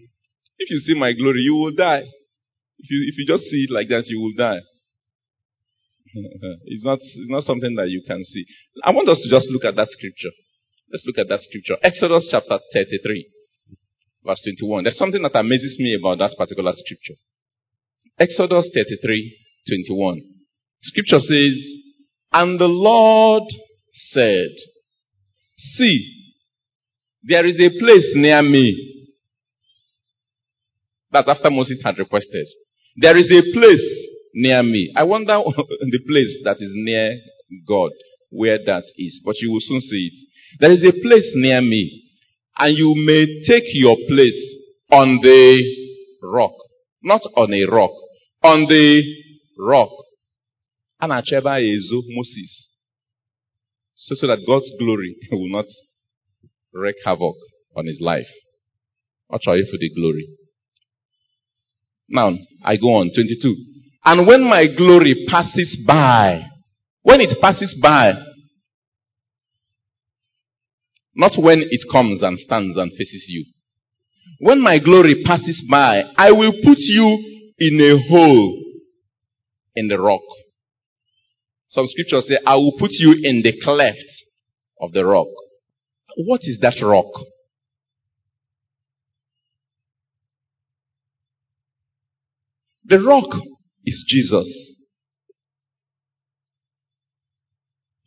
[0.59, 2.03] If you see my glory, you will die.
[2.79, 4.61] If you, if you just see it like that, you will die.
[6.65, 8.45] it's not, it's not something that you can see.
[8.83, 10.31] I want us to just look at that scripture.
[10.91, 11.77] Let's look at that scripture.
[11.83, 13.27] Exodus chapter 33
[14.27, 14.83] verse 21.
[14.83, 17.15] There's something that amazes me about that particular scripture.
[18.19, 19.37] Exodus 33,
[19.87, 20.21] 21.
[20.81, 21.55] Scripture says,
[22.33, 23.43] And the Lord
[24.11, 24.51] said,
[25.57, 26.33] See,
[27.23, 29.05] there is a place near me.
[31.11, 32.47] That's after Moses had requested.
[32.97, 34.91] There is a place near me.
[34.95, 37.19] I wonder the place that is near
[37.67, 37.91] God,
[38.29, 39.21] where that is.
[39.23, 40.59] But you will soon see it.
[40.59, 42.03] There is a place near me
[42.57, 44.55] and you may take your place
[44.91, 45.63] on the
[46.23, 46.53] rock.
[47.03, 47.91] Not on a rock.
[48.43, 49.03] On the
[49.59, 49.89] rock.
[50.99, 52.67] And Acheba Ezo Moses.
[53.95, 55.65] So, so that God's glory will not
[56.73, 57.35] wreak havoc
[57.75, 58.27] on his life.
[59.29, 60.27] I'll try for the glory.
[62.09, 62.31] Now,
[62.63, 63.11] I go on.
[63.13, 63.55] 22.
[64.05, 66.41] And when my glory passes by,
[67.03, 68.13] when it passes by,
[71.15, 73.45] not when it comes and stands and faces you.
[74.39, 78.63] When my glory passes by, I will put you in a hole
[79.75, 80.21] in the rock.
[81.69, 83.97] Some scriptures say, I will put you in the cleft
[84.79, 85.27] of the rock.
[86.17, 87.11] What is that rock?
[92.87, 93.27] The rock
[93.85, 94.47] is Jesus.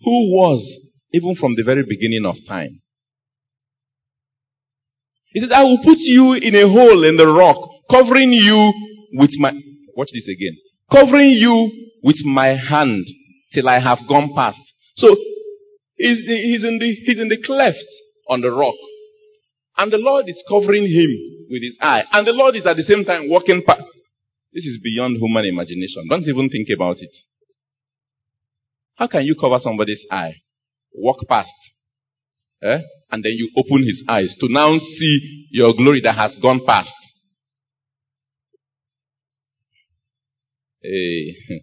[0.03, 0.67] Who was,
[1.13, 2.81] even from the very beginning of time,
[5.33, 7.57] he says, I will put you in a hole in the rock,
[7.91, 8.73] covering you
[9.13, 9.53] with my,
[9.97, 10.57] watch this again,
[10.91, 11.71] covering you
[12.03, 13.05] with my hand
[13.53, 14.59] till I have gone past.
[14.97, 15.15] So,
[15.97, 17.85] he's, he's, in the, he's in the cleft
[18.29, 18.75] on the rock.
[19.77, 21.11] And the Lord is covering him
[21.51, 22.05] with his eye.
[22.13, 23.83] And the Lord is at the same time walking past.
[24.53, 26.07] This is beyond human imagination.
[26.09, 27.15] Don't even think about it.
[28.97, 30.43] How can you cover somebody's eye
[30.93, 31.51] walk past.
[32.63, 32.79] Eh?
[33.11, 36.93] And then you open his eyes to now see your glory that has gone past.
[40.83, 41.37] Hey,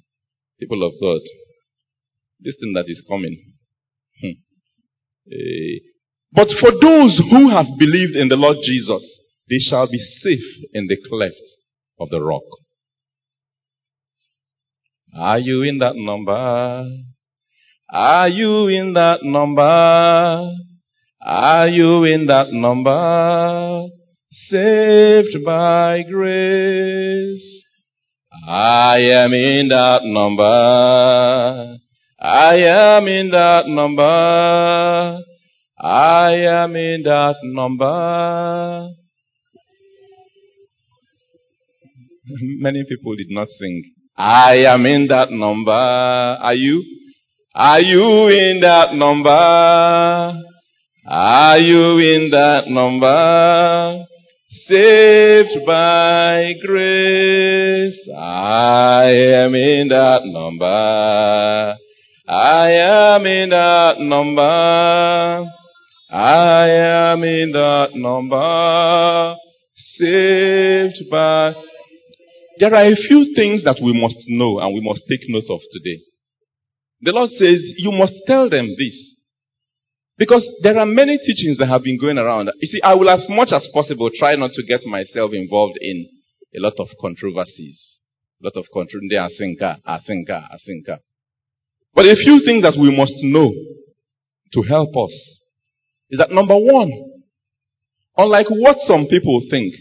[0.59, 1.21] people of God,
[2.39, 3.53] this thing that is coming.
[5.29, 5.81] Hey.
[6.31, 9.03] But for those who have believed in the Lord Jesus,
[9.49, 11.35] they shall be safe in the cleft
[11.99, 12.43] of the rock.
[15.17, 16.85] Are you in that number?
[17.91, 20.51] Are you in that number?
[21.21, 23.87] Are you in that number?
[24.31, 27.63] Saved by grace.
[28.47, 31.77] I am in that number.
[32.19, 35.23] I am in that number.
[35.79, 38.89] I am in that number.
[42.59, 43.96] Many people did not sing.
[44.17, 45.71] I am in that number.
[45.71, 46.83] Are you?
[47.53, 49.29] Are you in that number?
[51.07, 54.05] Are you in that number?
[54.49, 58.09] Saved by grace.
[58.17, 59.11] I
[59.43, 61.75] am in that number.
[62.27, 65.51] I am in that number.
[66.09, 69.35] I am in that number.
[69.75, 71.53] Saved by
[72.59, 75.61] there are a few things that we must know and we must take note of
[75.71, 76.01] today.
[77.01, 79.15] The Lord says, You must tell them this.
[80.17, 82.49] Because there are many teachings that have been going around.
[82.59, 86.09] You see, I will, as much as possible, try not to get myself involved in
[86.55, 87.99] a lot of controversies.
[88.41, 89.13] A lot of controversy.
[89.13, 90.97] Asinka, asinka, asinka.
[91.93, 93.53] But a few things that we must know
[94.53, 95.13] to help us
[96.09, 96.91] is that number one,
[98.15, 99.73] unlike what some people think,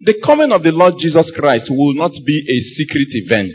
[0.00, 3.52] the coming of the Lord Jesus Christ will not be a secret event.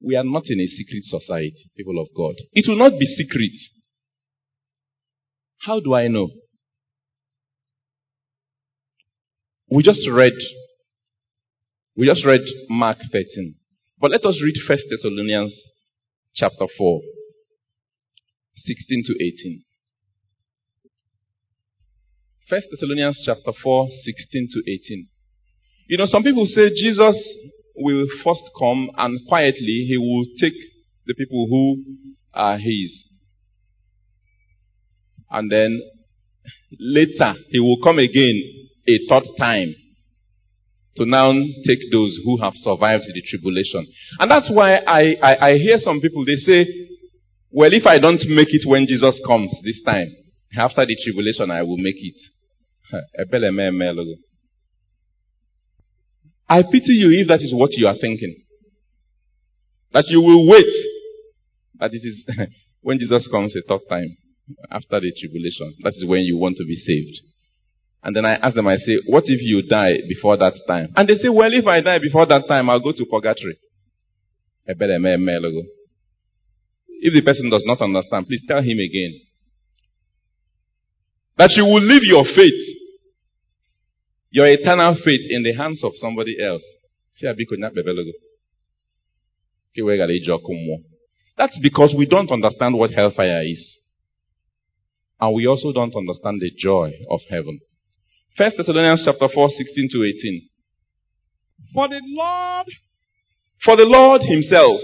[0.00, 2.34] We are not in a secret society, people of God.
[2.52, 3.52] It will not be secret.
[5.60, 6.28] How do I know?
[9.70, 10.34] We just read,
[11.96, 13.54] we just read Mark 13.
[13.98, 15.56] But let us read 1 Thessalonians
[16.34, 17.00] chapter 4,
[18.56, 19.64] 16 to 18.
[22.52, 25.08] First Thessalonians chapter 4, 16 to 18.
[25.88, 27.16] You know, some people say Jesus
[27.74, 30.60] will first come and quietly he will take
[31.06, 31.82] the people who
[32.34, 33.04] are his.
[35.30, 35.80] And then
[36.78, 38.42] later he will come again
[38.86, 39.74] a third time
[40.96, 43.86] to now take those who have survived the tribulation.
[44.18, 46.66] And that's why I, I, I hear some people, they say,
[47.50, 50.08] well, if I don't make it when Jesus comes this time,
[50.54, 52.20] after the tribulation, I will make it.
[56.48, 58.36] I pity you if that is what you are thinking.
[59.92, 60.72] That you will wait.
[61.78, 62.26] That it is
[62.82, 64.16] when Jesus comes a third time
[64.70, 65.74] after the tribulation.
[65.82, 67.22] That is when you want to be saved.
[68.02, 70.88] And then I ask them, I say, what if you die before that time?
[70.96, 73.56] And they say, well, if I die before that time, I'll go to purgatory.
[74.66, 74.78] If
[77.14, 79.20] the person does not understand, please tell him again.
[81.38, 82.81] That you will leave your faith
[84.32, 86.64] your eternal faith in the hands of somebody else.
[91.36, 93.78] That's because we don't understand what hellfire is.
[95.20, 97.60] And we also don't understand the joy of heaven.
[98.36, 100.48] First Thessalonians chapter 4, 16 to 18.
[101.74, 102.66] For the Lord
[103.64, 104.80] For the Lord Himself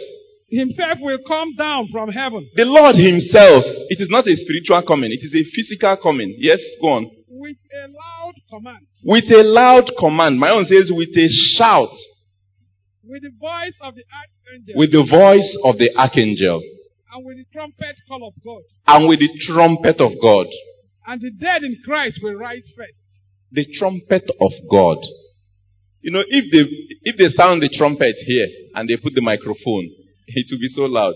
[0.51, 2.49] Himself will come down from heaven.
[2.55, 3.65] The Lord Himself.
[3.89, 6.37] It is not a spiritual coming, it is a physical coming.
[6.39, 7.11] Yes, go on.
[7.31, 8.87] With a loud command.
[9.05, 10.39] With a loud command.
[10.39, 11.95] My own says with a shout.
[13.05, 14.75] With the voice of the archangel.
[14.77, 16.63] With the voice of the archangel.
[17.13, 18.63] And with the trumpet call of God.
[18.87, 20.47] And with the trumpet of God.
[21.07, 22.93] And the dead in Christ will rise first.
[23.53, 24.99] The trumpet of God.
[26.01, 26.65] You know, if they
[27.03, 29.91] if they sound the trumpet here and they put the microphone,
[30.27, 31.15] it will be so loud.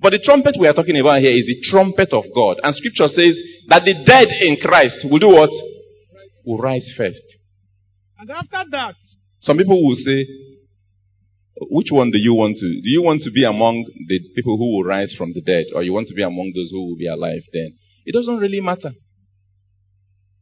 [0.00, 2.58] But the trumpet we are talking about here is the trumpet of God.
[2.62, 3.38] And scripture says
[3.68, 5.50] that the dead in Christ will do what?
[6.44, 7.24] Will rise first.
[8.18, 8.96] And after that,
[9.40, 10.26] some people will say,
[11.70, 12.68] which one do you want to?
[12.82, 15.82] Do you want to be among the people who will rise from the dead, or
[15.82, 17.78] you want to be among those who will be alive then?
[18.04, 18.92] It doesn't really matter.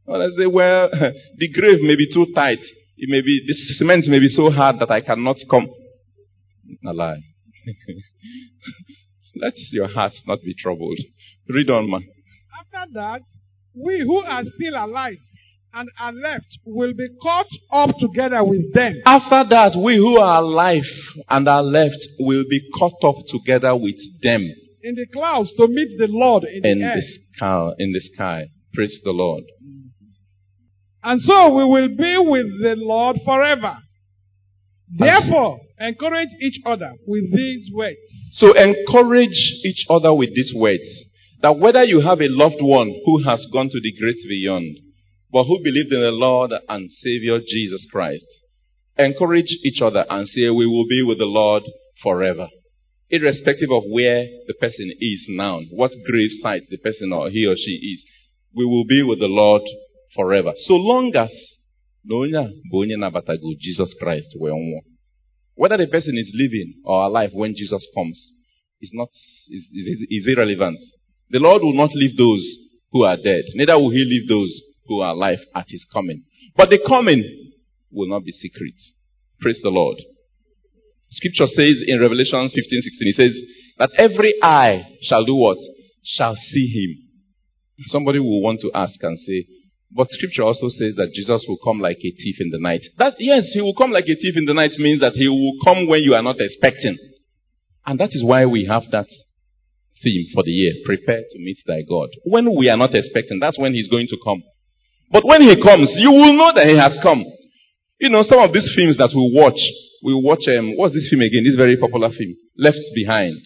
[0.07, 0.89] Well, I say, well,
[1.37, 2.59] the grave may be too tight.
[2.97, 5.69] It may be, the cement may be so hard that I cannot come.
[6.87, 7.21] A lie.
[9.35, 10.99] Let your heart not be troubled.
[11.49, 12.07] Read on, man.
[12.59, 13.23] After that,
[13.75, 15.19] we who are still alive
[15.75, 18.95] and are left will be caught up together with them.
[19.07, 20.85] After that, we who are alive
[21.31, 24.43] and are left will be caught up together with them.
[24.83, 26.97] in the clouds to meet the Lord in, in the air.
[26.97, 27.03] the
[27.37, 27.71] sky.
[27.79, 28.45] In the sky.
[28.75, 29.45] Praise the Lord.
[31.05, 33.79] And so we will be with the Lord forever.
[34.95, 37.99] Therefore, encourage each other with these words.
[38.35, 40.85] So encourage each other with these words
[41.43, 44.79] that whether you have a loved one who has gone to the great beyond,
[45.33, 48.27] but who believed in the Lord and Savior Jesus Christ,
[48.97, 51.65] encourage each other and say, We will be with the Lord
[52.03, 52.49] forever.
[53.11, 57.57] Irrespective of where the person is now, what grave site the person or he or
[57.57, 58.05] she is,
[58.55, 59.63] we will be with the Lord
[60.15, 60.53] forever.
[60.67, 61.31] So long as
[63.61, 64.92] Jesus Christ nwụọ.
[65.55, 68.33] Whether the person is living or alive when Jesus comes
[68.81, 69.09] is not
[69.49, 70.79] is, is, is irrelevant.
[71.31, 72.45] The Lord will not leave those
[72.91, 74.53] who are dead, neither will he leave those
[74.87, 76.25] who are alive at his coming.
[76.57, 77.53] But the coming
[77.91, 78.75] will not be secret.
[79.41, 79.97] Praise the Lord.
[81.11, 83.43] Scripture says in Revelation 15, 16, it says
[83.79, 85.59] that every eye shall do what?
[86.03, 87.09] Shall see him.
[87.87, 89.45] Somebody will want to ask and say,
[89.95, 92.81] but scripture also says that Jesus will come like a thief in the night.
[92.97, 95.59] That, yes, he will come like a thief in the night means that he will
[95.65, 96.97] come when you are not expecting.
[97.85, 99.09] And that is why we have that
[100.03, 100.73] theme for the year.
[100.85, 102.09] Prepare to meet thy God.
[102.25, 104.43] When we are not expecting, that's when he's going to come.
[105.11, 107.25] But when he comes, you will know that he has come.
[108.01, 109.61] You know, some of these films that we watch,
[110.03, 111.45] we watch, um, what's this film again?
[111.45, 113.37] This very popular film, Left Behind.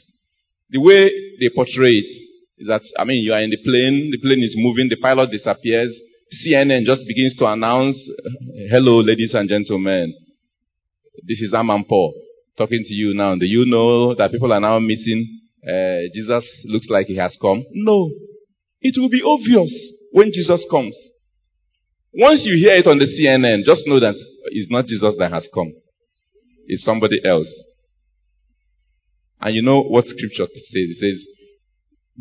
[0.70, 2.10] The way they portray it
[2.58, 5.30] is that, I mean, you are in the plane, the plane is moving, the pilot
[5.30, 5.92] disappears,
[6.32, 7.96] CNN just begins to announce,
[8.70, 10.12] hello, ladies and gentlemen,
[11.22, 12.12] this is Amanpour
[12.58, 13.36] talking to you now.
[13.36, 15.40] Do you know that people are now missing?
[15.62, 17.64] Uh, Jesus looks like he has come.
[17.72, 18.10] No.
[18.80, 19.70] It will be obvious
[20.12, 20.96] when Jesus comes.
[22.12, 24.14] Once you hear it on the CNN, just know that
[24.46, 25.72] it's not Jesus that has come.
[26.66, 27.52] It's somebody else.
[29.40, 30.72] And you know what scripture says?
[30.72, 31.26] It says,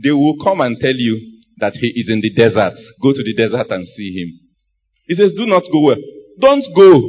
[0.04, 2.74] they will come and tell you that he is in the desert.
[3.02, 4.40] Go to the desert and see him.
[5.08, 5.98] He says, do not go where?
[6.40, 7.02] Don't go.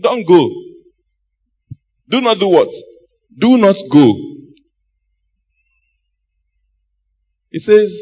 [0.00, 0.48] Don't go.
[2.10, 2.68] Do not do what?
[3.38, 4.12] Do not go.
[7.50, 7.92] He says,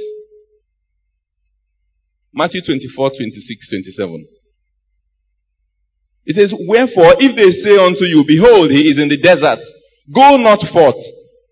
[2.32, 4.26] Matthew 24, 26, 27.
[6.26, 9.58] It says, Wherefore, if they say unto you, Behold, he is in the desert,
[10.14, 11.02] go not forth.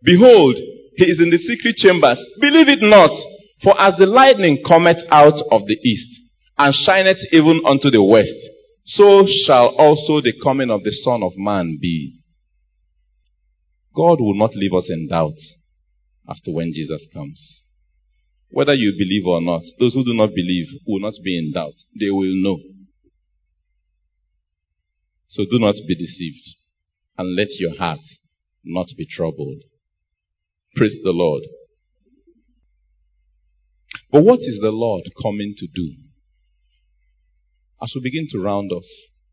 [0.03, 0.55] Behold,
[0.95, 2.23] he is in the secret chambers.
[2.41, 3.11] Believe it not.
[3.63, 6.21] For as the lightning cometh out of the east,
[6.57, 8.37] and shineth even unto the west,
[8.85, 12.21] so shall also the coming of the Son of Man be.
[13.95, 15.39] God will not leave us in doubt
[16.31, 17.63] as to when Jesus comes.
[18.51, 21.75] Whether you believe or not, those who do not believe will not be in doubt.
[21.99, 22.59] They will know.
[25.27, 26.57] So do not be deceived,
[27.19, 28.01] and let your heart
[28.65, 29.63] not be troubled.
[30.75, 31.43] Praise the Lord.
[34.11, 35.95] But what is the Lord coming to do?
[37.83, 38.85] As we begin to round off,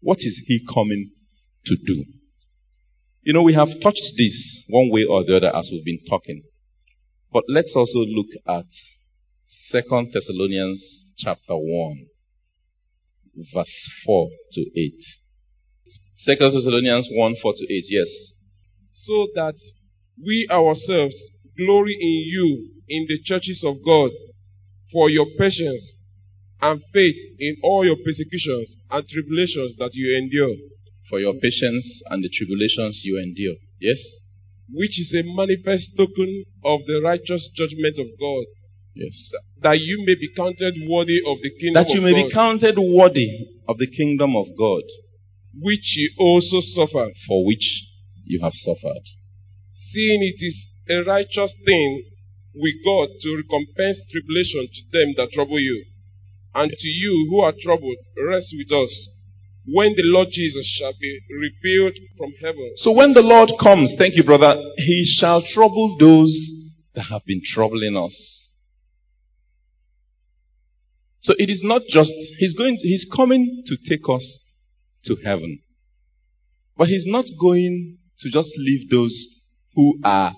[0.02, 1.12] what is He coming
[1.66, 2.06] to do?
[3.24, 6.44] You know, we have touched this one way or the other as we've been talking.
[7.32, 8.66] But let's also look at
[9.72, 12.06] Second Thessalonians chapter 1,
[13.54, 14.94] verse 4 to 8.
[16.18, 18.34] Second Thessalonians 1, 4 to 8, yes.
[18.94, 19.56] So that
[20.24, 21.16] we ourselves
[21.58, 24.12] glory in you in the churches of God
[24.92, 25.94] for your patience
[26.62, 30.56] and faith in all your persecutions and tribulations that you endure.
[31.10, 33.56] For your patience and the tribulations you endure.
[33.80, 34.00] Yes?
[34.74, 38.46] Which is a manifest token of the righteous judgment of God.
[38.96, 39.14] Yes.
[39.62, 42.78] That you may be counted worthy of the kingdom That you may God, be counted
[42.80, 44.84] worthy of the kingdom of God,
[45.60, 47.86] which you also suffered, for which
[48.24, 49.04] you have suffered.
[49.92, 52.04] seeing it is a righteous thing
[52.56, 55.86] with God to recompense tribulation to them that trouble you.
[56.54, 58.92] And to you who are troubled, rest with us
[59.68, 62.74] when the Lord Jesus shall be revealed from heaven.
[62.78, 66.34] So when the Lord comes, thank you, brother, he shall trouble those
[66.94, 68.16] that have been troubling us.
[71.22, 74.40] So it is not just, he's going, to, he's coming to take us
[75.06, 75.60] to heaven.
[76.78, 79.28] But he's not going to just leave those
[79.76, 80.34] who are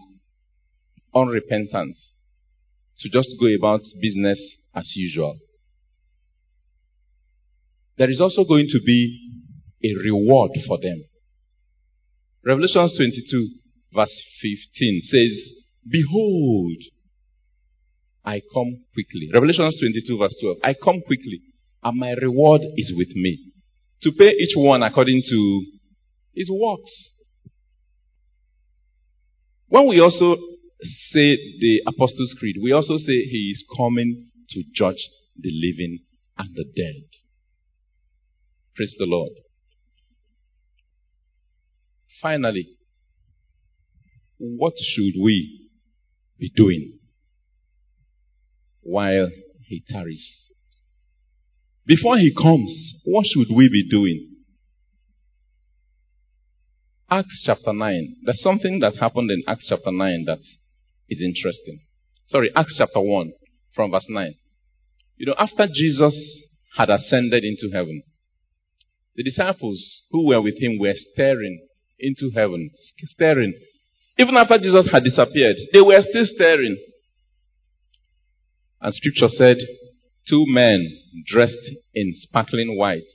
[1.16, 1.96] unrepentant
[3.00, 4.40] to just go about business
[4.76, 5.38] as usual.
[7.98, 9.32] There is also going to be
[9.84, 11.04] a reward for them.
[12.46, 13.50] Revelation 22
[13.94, 15.52] verse 15 says,
[15.90, 16.78] Behold,
[18.24, 19.30] I come quickly.
[19.34, 20.58] Revelation 22 verse 12.
[20.64, 21.42] I come quickly,
[21.84, 23.52] and my reward is with me.
[24.04, 25.66] To pay each one according to
[26.36, 27.12] his works.
[29.70, 30.38] When we also
[30.82, 35.10] say the Apostles' Creed, we also say he is coming to judge
[35.40, 36.00] the living
[36.38, 37.04] and the dead.
[38.76, 39.32] Praise the Lord.
[42.22, 42.70] Finally,
[44.38, 45.70] what should we
[46.40, 47.00] be doing
[48.82, 49.30] while
[49.66, 50.52] he tarries?
[51.86, 54.36] Before he comes, what should we be doing?
[57.10, 58.18] Acts chapter 9.
[58.24, 60.40] There's something that happened in Acts chapter 9 that
[61.10, 61.82] is interesting.
[62.28, 63.32] Sorry, Acts chapter 1
[63.74, 64.34] from verse 9.
[65.18, 66.16] You know, after Jesus
[66.78, 68.04] had ascended into heaven,
[69.16, 71.68] the disciples who were with him were staring
[72.00, 72.70] into heaven,
[73.04, 73.54] staring.
[74.20, 76.78] Even after Jesus had disappeared, they were still staring.
[78.82, 79.58] And scripture said,
[80.30, 83.08] two men dressed in sparkling white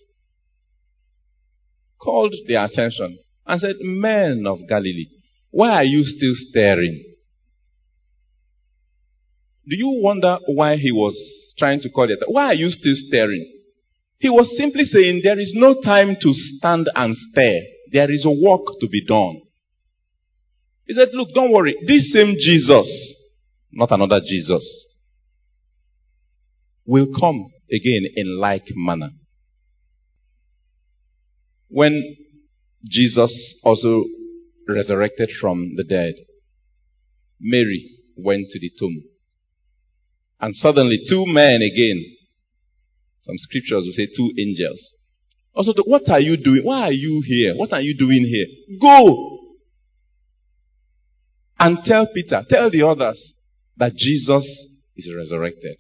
[2.01, 5.07] called their attention and said, Men of Galilee,
[5.51, 7.12] why are you still staring?
[9.69, 11.17] Do you wonder why he was
[11.59, 12.19] trying to call it?
[12.27, 13.61] Why are you still staring?
[14.19, 17.61] He was simply saying there is no time to stand and stare.
[17.93, 19.43] There is a work to be done.
[20.87, 21.77] He said, Look, don't worry.
[21.87, 22.89] This same Jesus,
[23.73, 24.65] not another Jesus,
[26.85, 29.11] will come again in like manner.
[31.69, 32.17] When
[32.89, 34.05] Jesus also
[34.69, 36.15] resurrected from the dead,
[37.41, 39.03] Mary went to the tomb.
[40.43, 42.17] And suddenly, two men again,
[43.21, 44.97] some scriptures will say two angels.
[45.55, 46.63] Also, what are you doing?
[46.65, 47.55] Why are you here?
[47.55, 48.79] What are you doing here?
[48.81, 49.39] Go
[51.61, 53.35] and tell Peter, tell the others
[53.77, 54.45] that Jesus
[54.97, 55.77] is resurrected.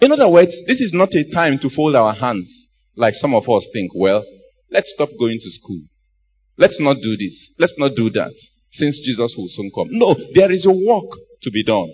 [0.00, 3.42] In other words, this is not a time to fold our hands like some of
[3.42, 4.24] us think, well,
[4.70, 5.82] let's stop going to school.
[6.56, 7.50] Let's not do this.
[7.58, 8.32] Let's not do that
[8.72, 9.88] since Jesus will soon come.
[9.90, 11.10] No, there is a work
[11.42, 11.92] to be done.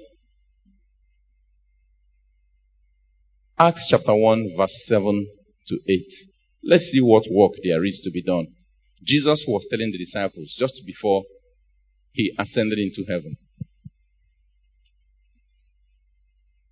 [3.56, 5.28] Acts chapter 1, verse 7
[5.68, 6.00] to 8.
[6.64, 8.48] Let's see what work there is to be done.
[9.06, 11.22] Jesus was telling the disciples just before
[12.10, 13.36] he ascended into heaven.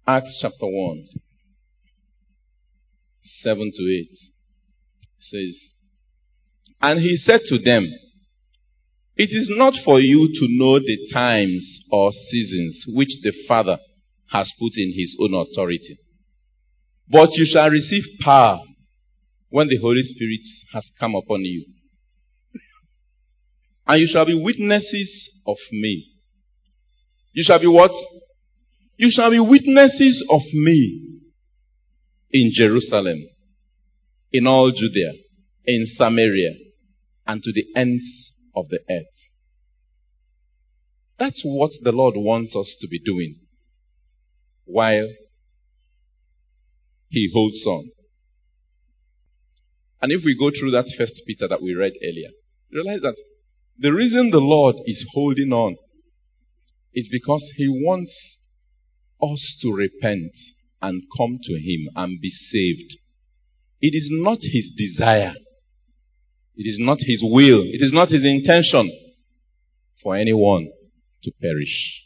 [0.09, 1.07] Acts chapter 1,
[3.23, 4.09] 7 to 8
[5.21, 5.71] says,
[6.81, 7.87] And he said to them,
[9.15, 13.79] It is not for you to know the times or seasons which the Father
[14.33, 15.99] has put in his own authority
[17.13, 18.59] but you shall receive power
[19.51, 20.41] when the Holy Spirit
[20.73, 21.67] has come upon you.
[23.87, 26.07] And you shall be witnesses of me.
[27.35, 27.91] You shall be what?
[28.97, 31.19] You shall be witnesses of me
[32.31, 33.29] in Jerusalem,
[34.33, 35.13] in all Judea,
[35.67, 36.55] in Samaria,
[37.27, 39.05] and to the ends of the earth.
[41.19, 43.37] That's what the Lord wants us to be doing
[44.65, 45.09] while
[47.13, 47.91] he holds on.
[50.01, 52.31] And if we go through that first Peter that we read earlier,
[52.73, 53.17] realize that
[53.79, 55.77] the reason the Lord is holding on
[56.95, 58.13] is because he wants
[59.23, 60.33] us to repent
[60.81, 62.97] and come to him and be saved.
[63.81, 65.35] It is not his desire.
[66.57, 67.63] It is not his will.
[67.63, 68.91] It is not his intention
[70.03, 70.71] for anyone
[71.25, 72.05] to perish.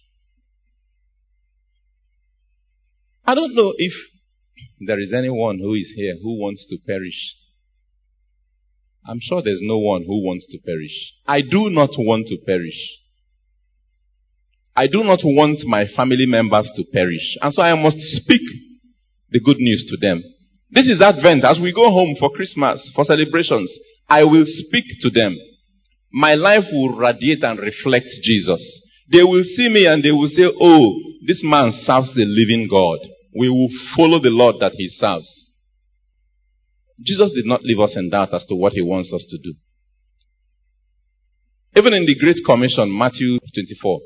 [3.25, 3.93] I don't know if
[4.81, 7.37] there is anyone who is here who wants to perish.
[9.09, 11.13] I'm sure there's no one who wants to perish.
[11.27, 12.77] I do not want to perish.
[14.75, 17.37] I do not want my family members to perish.
[17.41, 18.43] And so I must speak
[19.31, 20.23] the good news to them.
[20.71, 21.45] This is Advent.
[21.45, 23.73] As we go home for Christmas, for celebrations,
[24.09, 25.39] I will speak to them.
[26.13, 28.61] My life will radiate and reflect Jesus.
[29.11, 32.99] They will see me and they will say, Oh, this man serves the living God
[33.39, 35.51] we will follow the Lord that he serves.
[37.05, 39.55] Jesus did not leave us in doubt as to what he wants us to do.
[41.77, 44.01] Even in the Great Commission, Matthew 24,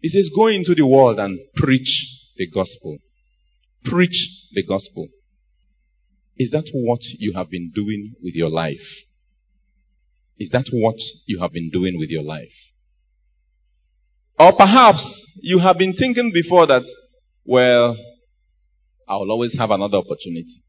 [0.00, 2.06] he says, Go into the world and preach
[2.36, 2.98] the gospel.
[3.84, 5.08] Preach the gospel.
[6.36, 8.80] Is that what you have been doing with your life?
[10.38, 10.96] Is that what
[11.26, 12.48] you have been doing with your life?
[14.38, 16.82] Or perhaps you have been thinking before that
[17.50, 17.96] well,
[19.08, 20.62] I will always have another opportunity.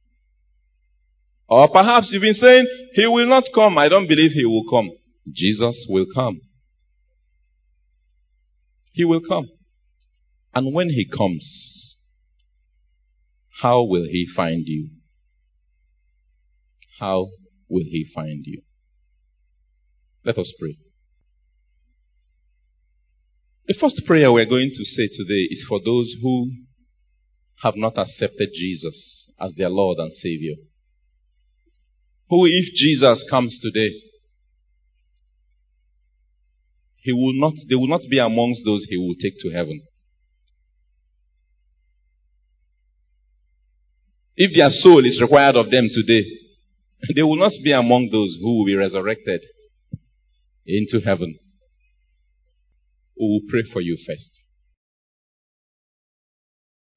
[1.47, 3.77] Or perhaps you've been saying, He will not come.
[3.77, 4.89] I don't believe He will come.
[5.31, 6.41] Jesus will come.
[8.93, 9.47] He will come.
[10.55, 11.95] And when He comes,
[13.61, 14.89] how will He find you?
[16.99, 17.27] How
[17.69, 18.63] will He find you?
[20.25, 20.77] Let us pray.
[23.67, 26.49] The first prayer we're going to say today is for those who
[27.63, 30.55] have not accepted Jesus as their Lord and Savior.
[32.29, 33.93] Who, if Jesus comes today,
[36.97, 39.81] he will not, they will not be amongst those he will take to heaven.
[44.35, 46.25] If their soul is required of them today,
[47.15, 49.41] they will not be among those who will be resurrected
[50.65, 51.37] into heaven.
[53.19, 54.45] We will pray for you first.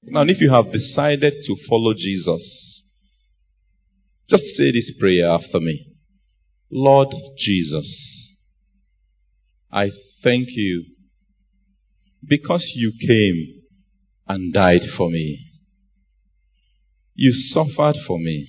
[0.06, 2.90] Now, if you have decided to follow Jesus,
[4.28, 5.86] just say this prayer after me.
[6.70, 8.36] Lord Jesus,
[9.72, 9.90] I
[10.22, 10.84] thank you
[12.26, 13.62] because you came
[14.28, 15.46] and died for me.
[17.14, 18.46] You suffered for me.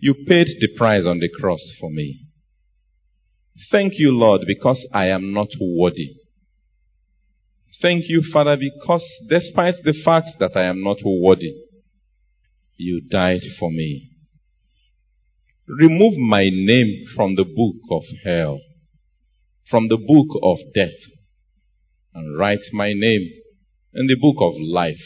[0.00, 2.26] You paid the price on the cross for me.
[3.70, 6.17] Thank you, Lord, because I am not worthy.
[7.80, 11.54] Thank you, Father, because despite the fact that I am not worthy,
[12.76, 14.10] you died for me.
[15.66, 18.60] Remove my name from the book of hell,
[19.70, 20.98] from the book of death,
[22.14, 23.30] and write my name
[23.94, 24.96] in the book of life.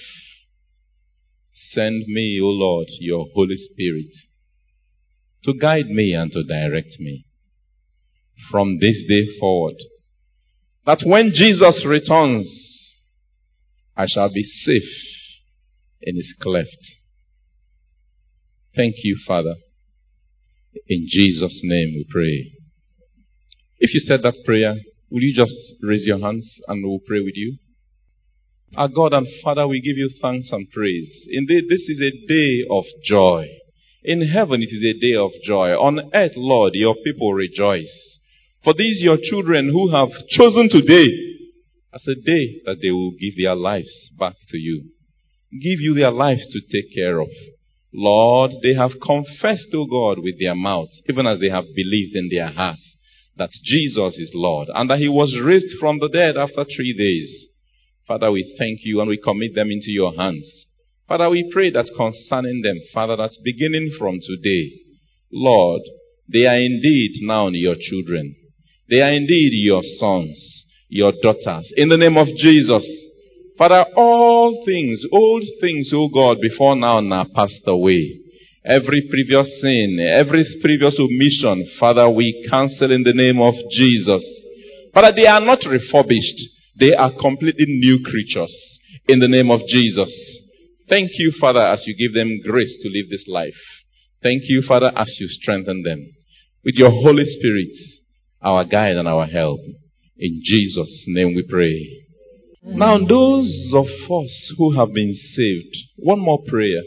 [1.72, 4.14] Send me, O Lord, your Holy Spirit
[5.44, 7.26] to guide me and to direct me
[8.50, 9.76] from this day forward.
[10.84, 12.48] That when Jesus returns,
[13.96, 14.82] I shall be safe
[16.00, 16.76] in his cleft.
[18.74, 19.54] Thank you, Father.
[20.88, 22.52] In Jesus' name we pray.
[23.78, 24.76] If you said that prayer,
[25.10, 27.58] will you just raise your hands and we'll pray with you?
[28.74, 31.28] Our God and Father, we give you thanks and praise.
[31.30, 33.46] Indeed, this is a day of joy.
[34.02, 35.70] In heaven, it is a day of joy.
[35.70, 38.11] On earth, Lord, your people rejoice.
[38.64, 41.08] For these your children who have chosen today
[41.92, 44.84] as a day that they will give their lives back to you.
[45.50, 47.28] Give you their lives to take care of.
[47.92, 52.28] Lord, they have confessed to God with their mouths, even as they have believed in
[52.30, 52.96] their hearts,
[53.36, 57.48] that Jesus is Lord and that He was raised from the dead after three days.
[58.06, 60.66] Father, we thank you and we commit them into your hands.
[61.08, 64.70] Father, we pray that concerning them, Father, that beginning from today,
[65.32, 65.82] Lord,
[66.32, 68.36] they are indeed now your children.
[68.92, 71.72] They are indeed your sons, your daughters.
[71.78, 72.84] In the name of Jesus.
[73.56, 78.20] Father, all things, old things, O God, before now and now passed away.
[78.66, 84.22] Every previous sin, every previous omission, Father, we cancel in the name of Jesus.
[84.92, 86.42] Father, they are not refurbished.
[86.78, 88.52] They are completely new creatures
[89.08, 90.12] in the name of Jesus.
[90.90, 93.56] Thank you, Father, as you give them grace to live this life.
[94.22, 96.12] Thank you, Father, as you strengthen them
[96.62, 98.01] with your Holy Spirit
[98.42, 99.60] our guide and our help.
[100.18, 102.04] In Jesus' name we pray.
[102.64, 106.82] Now, those of us who have been saved, one more prayer.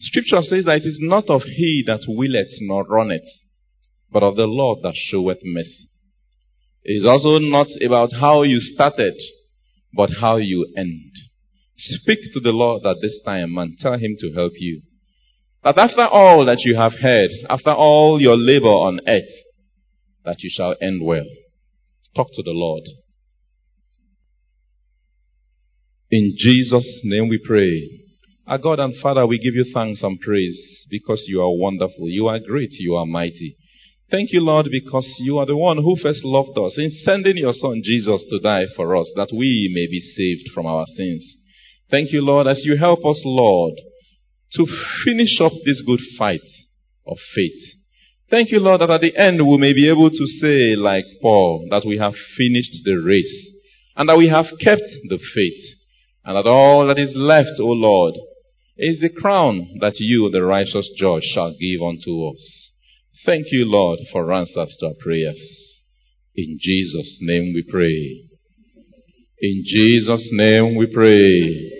[0.00, 3.28] Scripture says that it is not of he that willeth nor runneth,
[4.10, 5.88] but of the Lord that showeth mercy.
[6.82, 9.14] It is also not about how you started,
[9.94, 11.12] but how you end.
[11.76, 14.82] Speak to the Lord at this time and tell him to help you.
[15.62, 19.30] That after all that you have heard, after all your labor on earth,
[20.24, 21.26] that you shall end well.
[22.16, 22.84] Talk to the Lord.
[26.10, 27.88] In Jesus' name we pray.
[28.46, 32.08] Our God and Father, we give you thanks and praise because you are wonderful.
[32.08, 32.70] You are great.
[32.72, 33.56] You are mighty.
[34.10, 37.52] Thank you, Lord, because you are the one who first loved us in sending your
[37.52, 41.36] Son Jesus to die for us that we may be saved from our sins.
[41.92, 43.74] Thank you, Lord, as you help us, Lord,
[44.54, 44.66] to
[45.04, 46.46] finish up this good fight
[47.06, 47.80] of faith.
[48.30, 51.66] Thank you, Lord, that at the end we may be able to say, like Paul,
[51.70, 53.50] that we have finished the race
[53.96, 55.78] and that we have kept the faith
[56.24, 58.14] and that all that is left, O Lord,
[58.76, 62.70] is the crown that you, the righteous judge, shall give unto us.
[63.26, 65.40] Thank you, Lord, for answers to our prayers.
[66.36, 68.24] In Jesus' name we pray.
[69.42, 71.79] In Jesus' name we pray.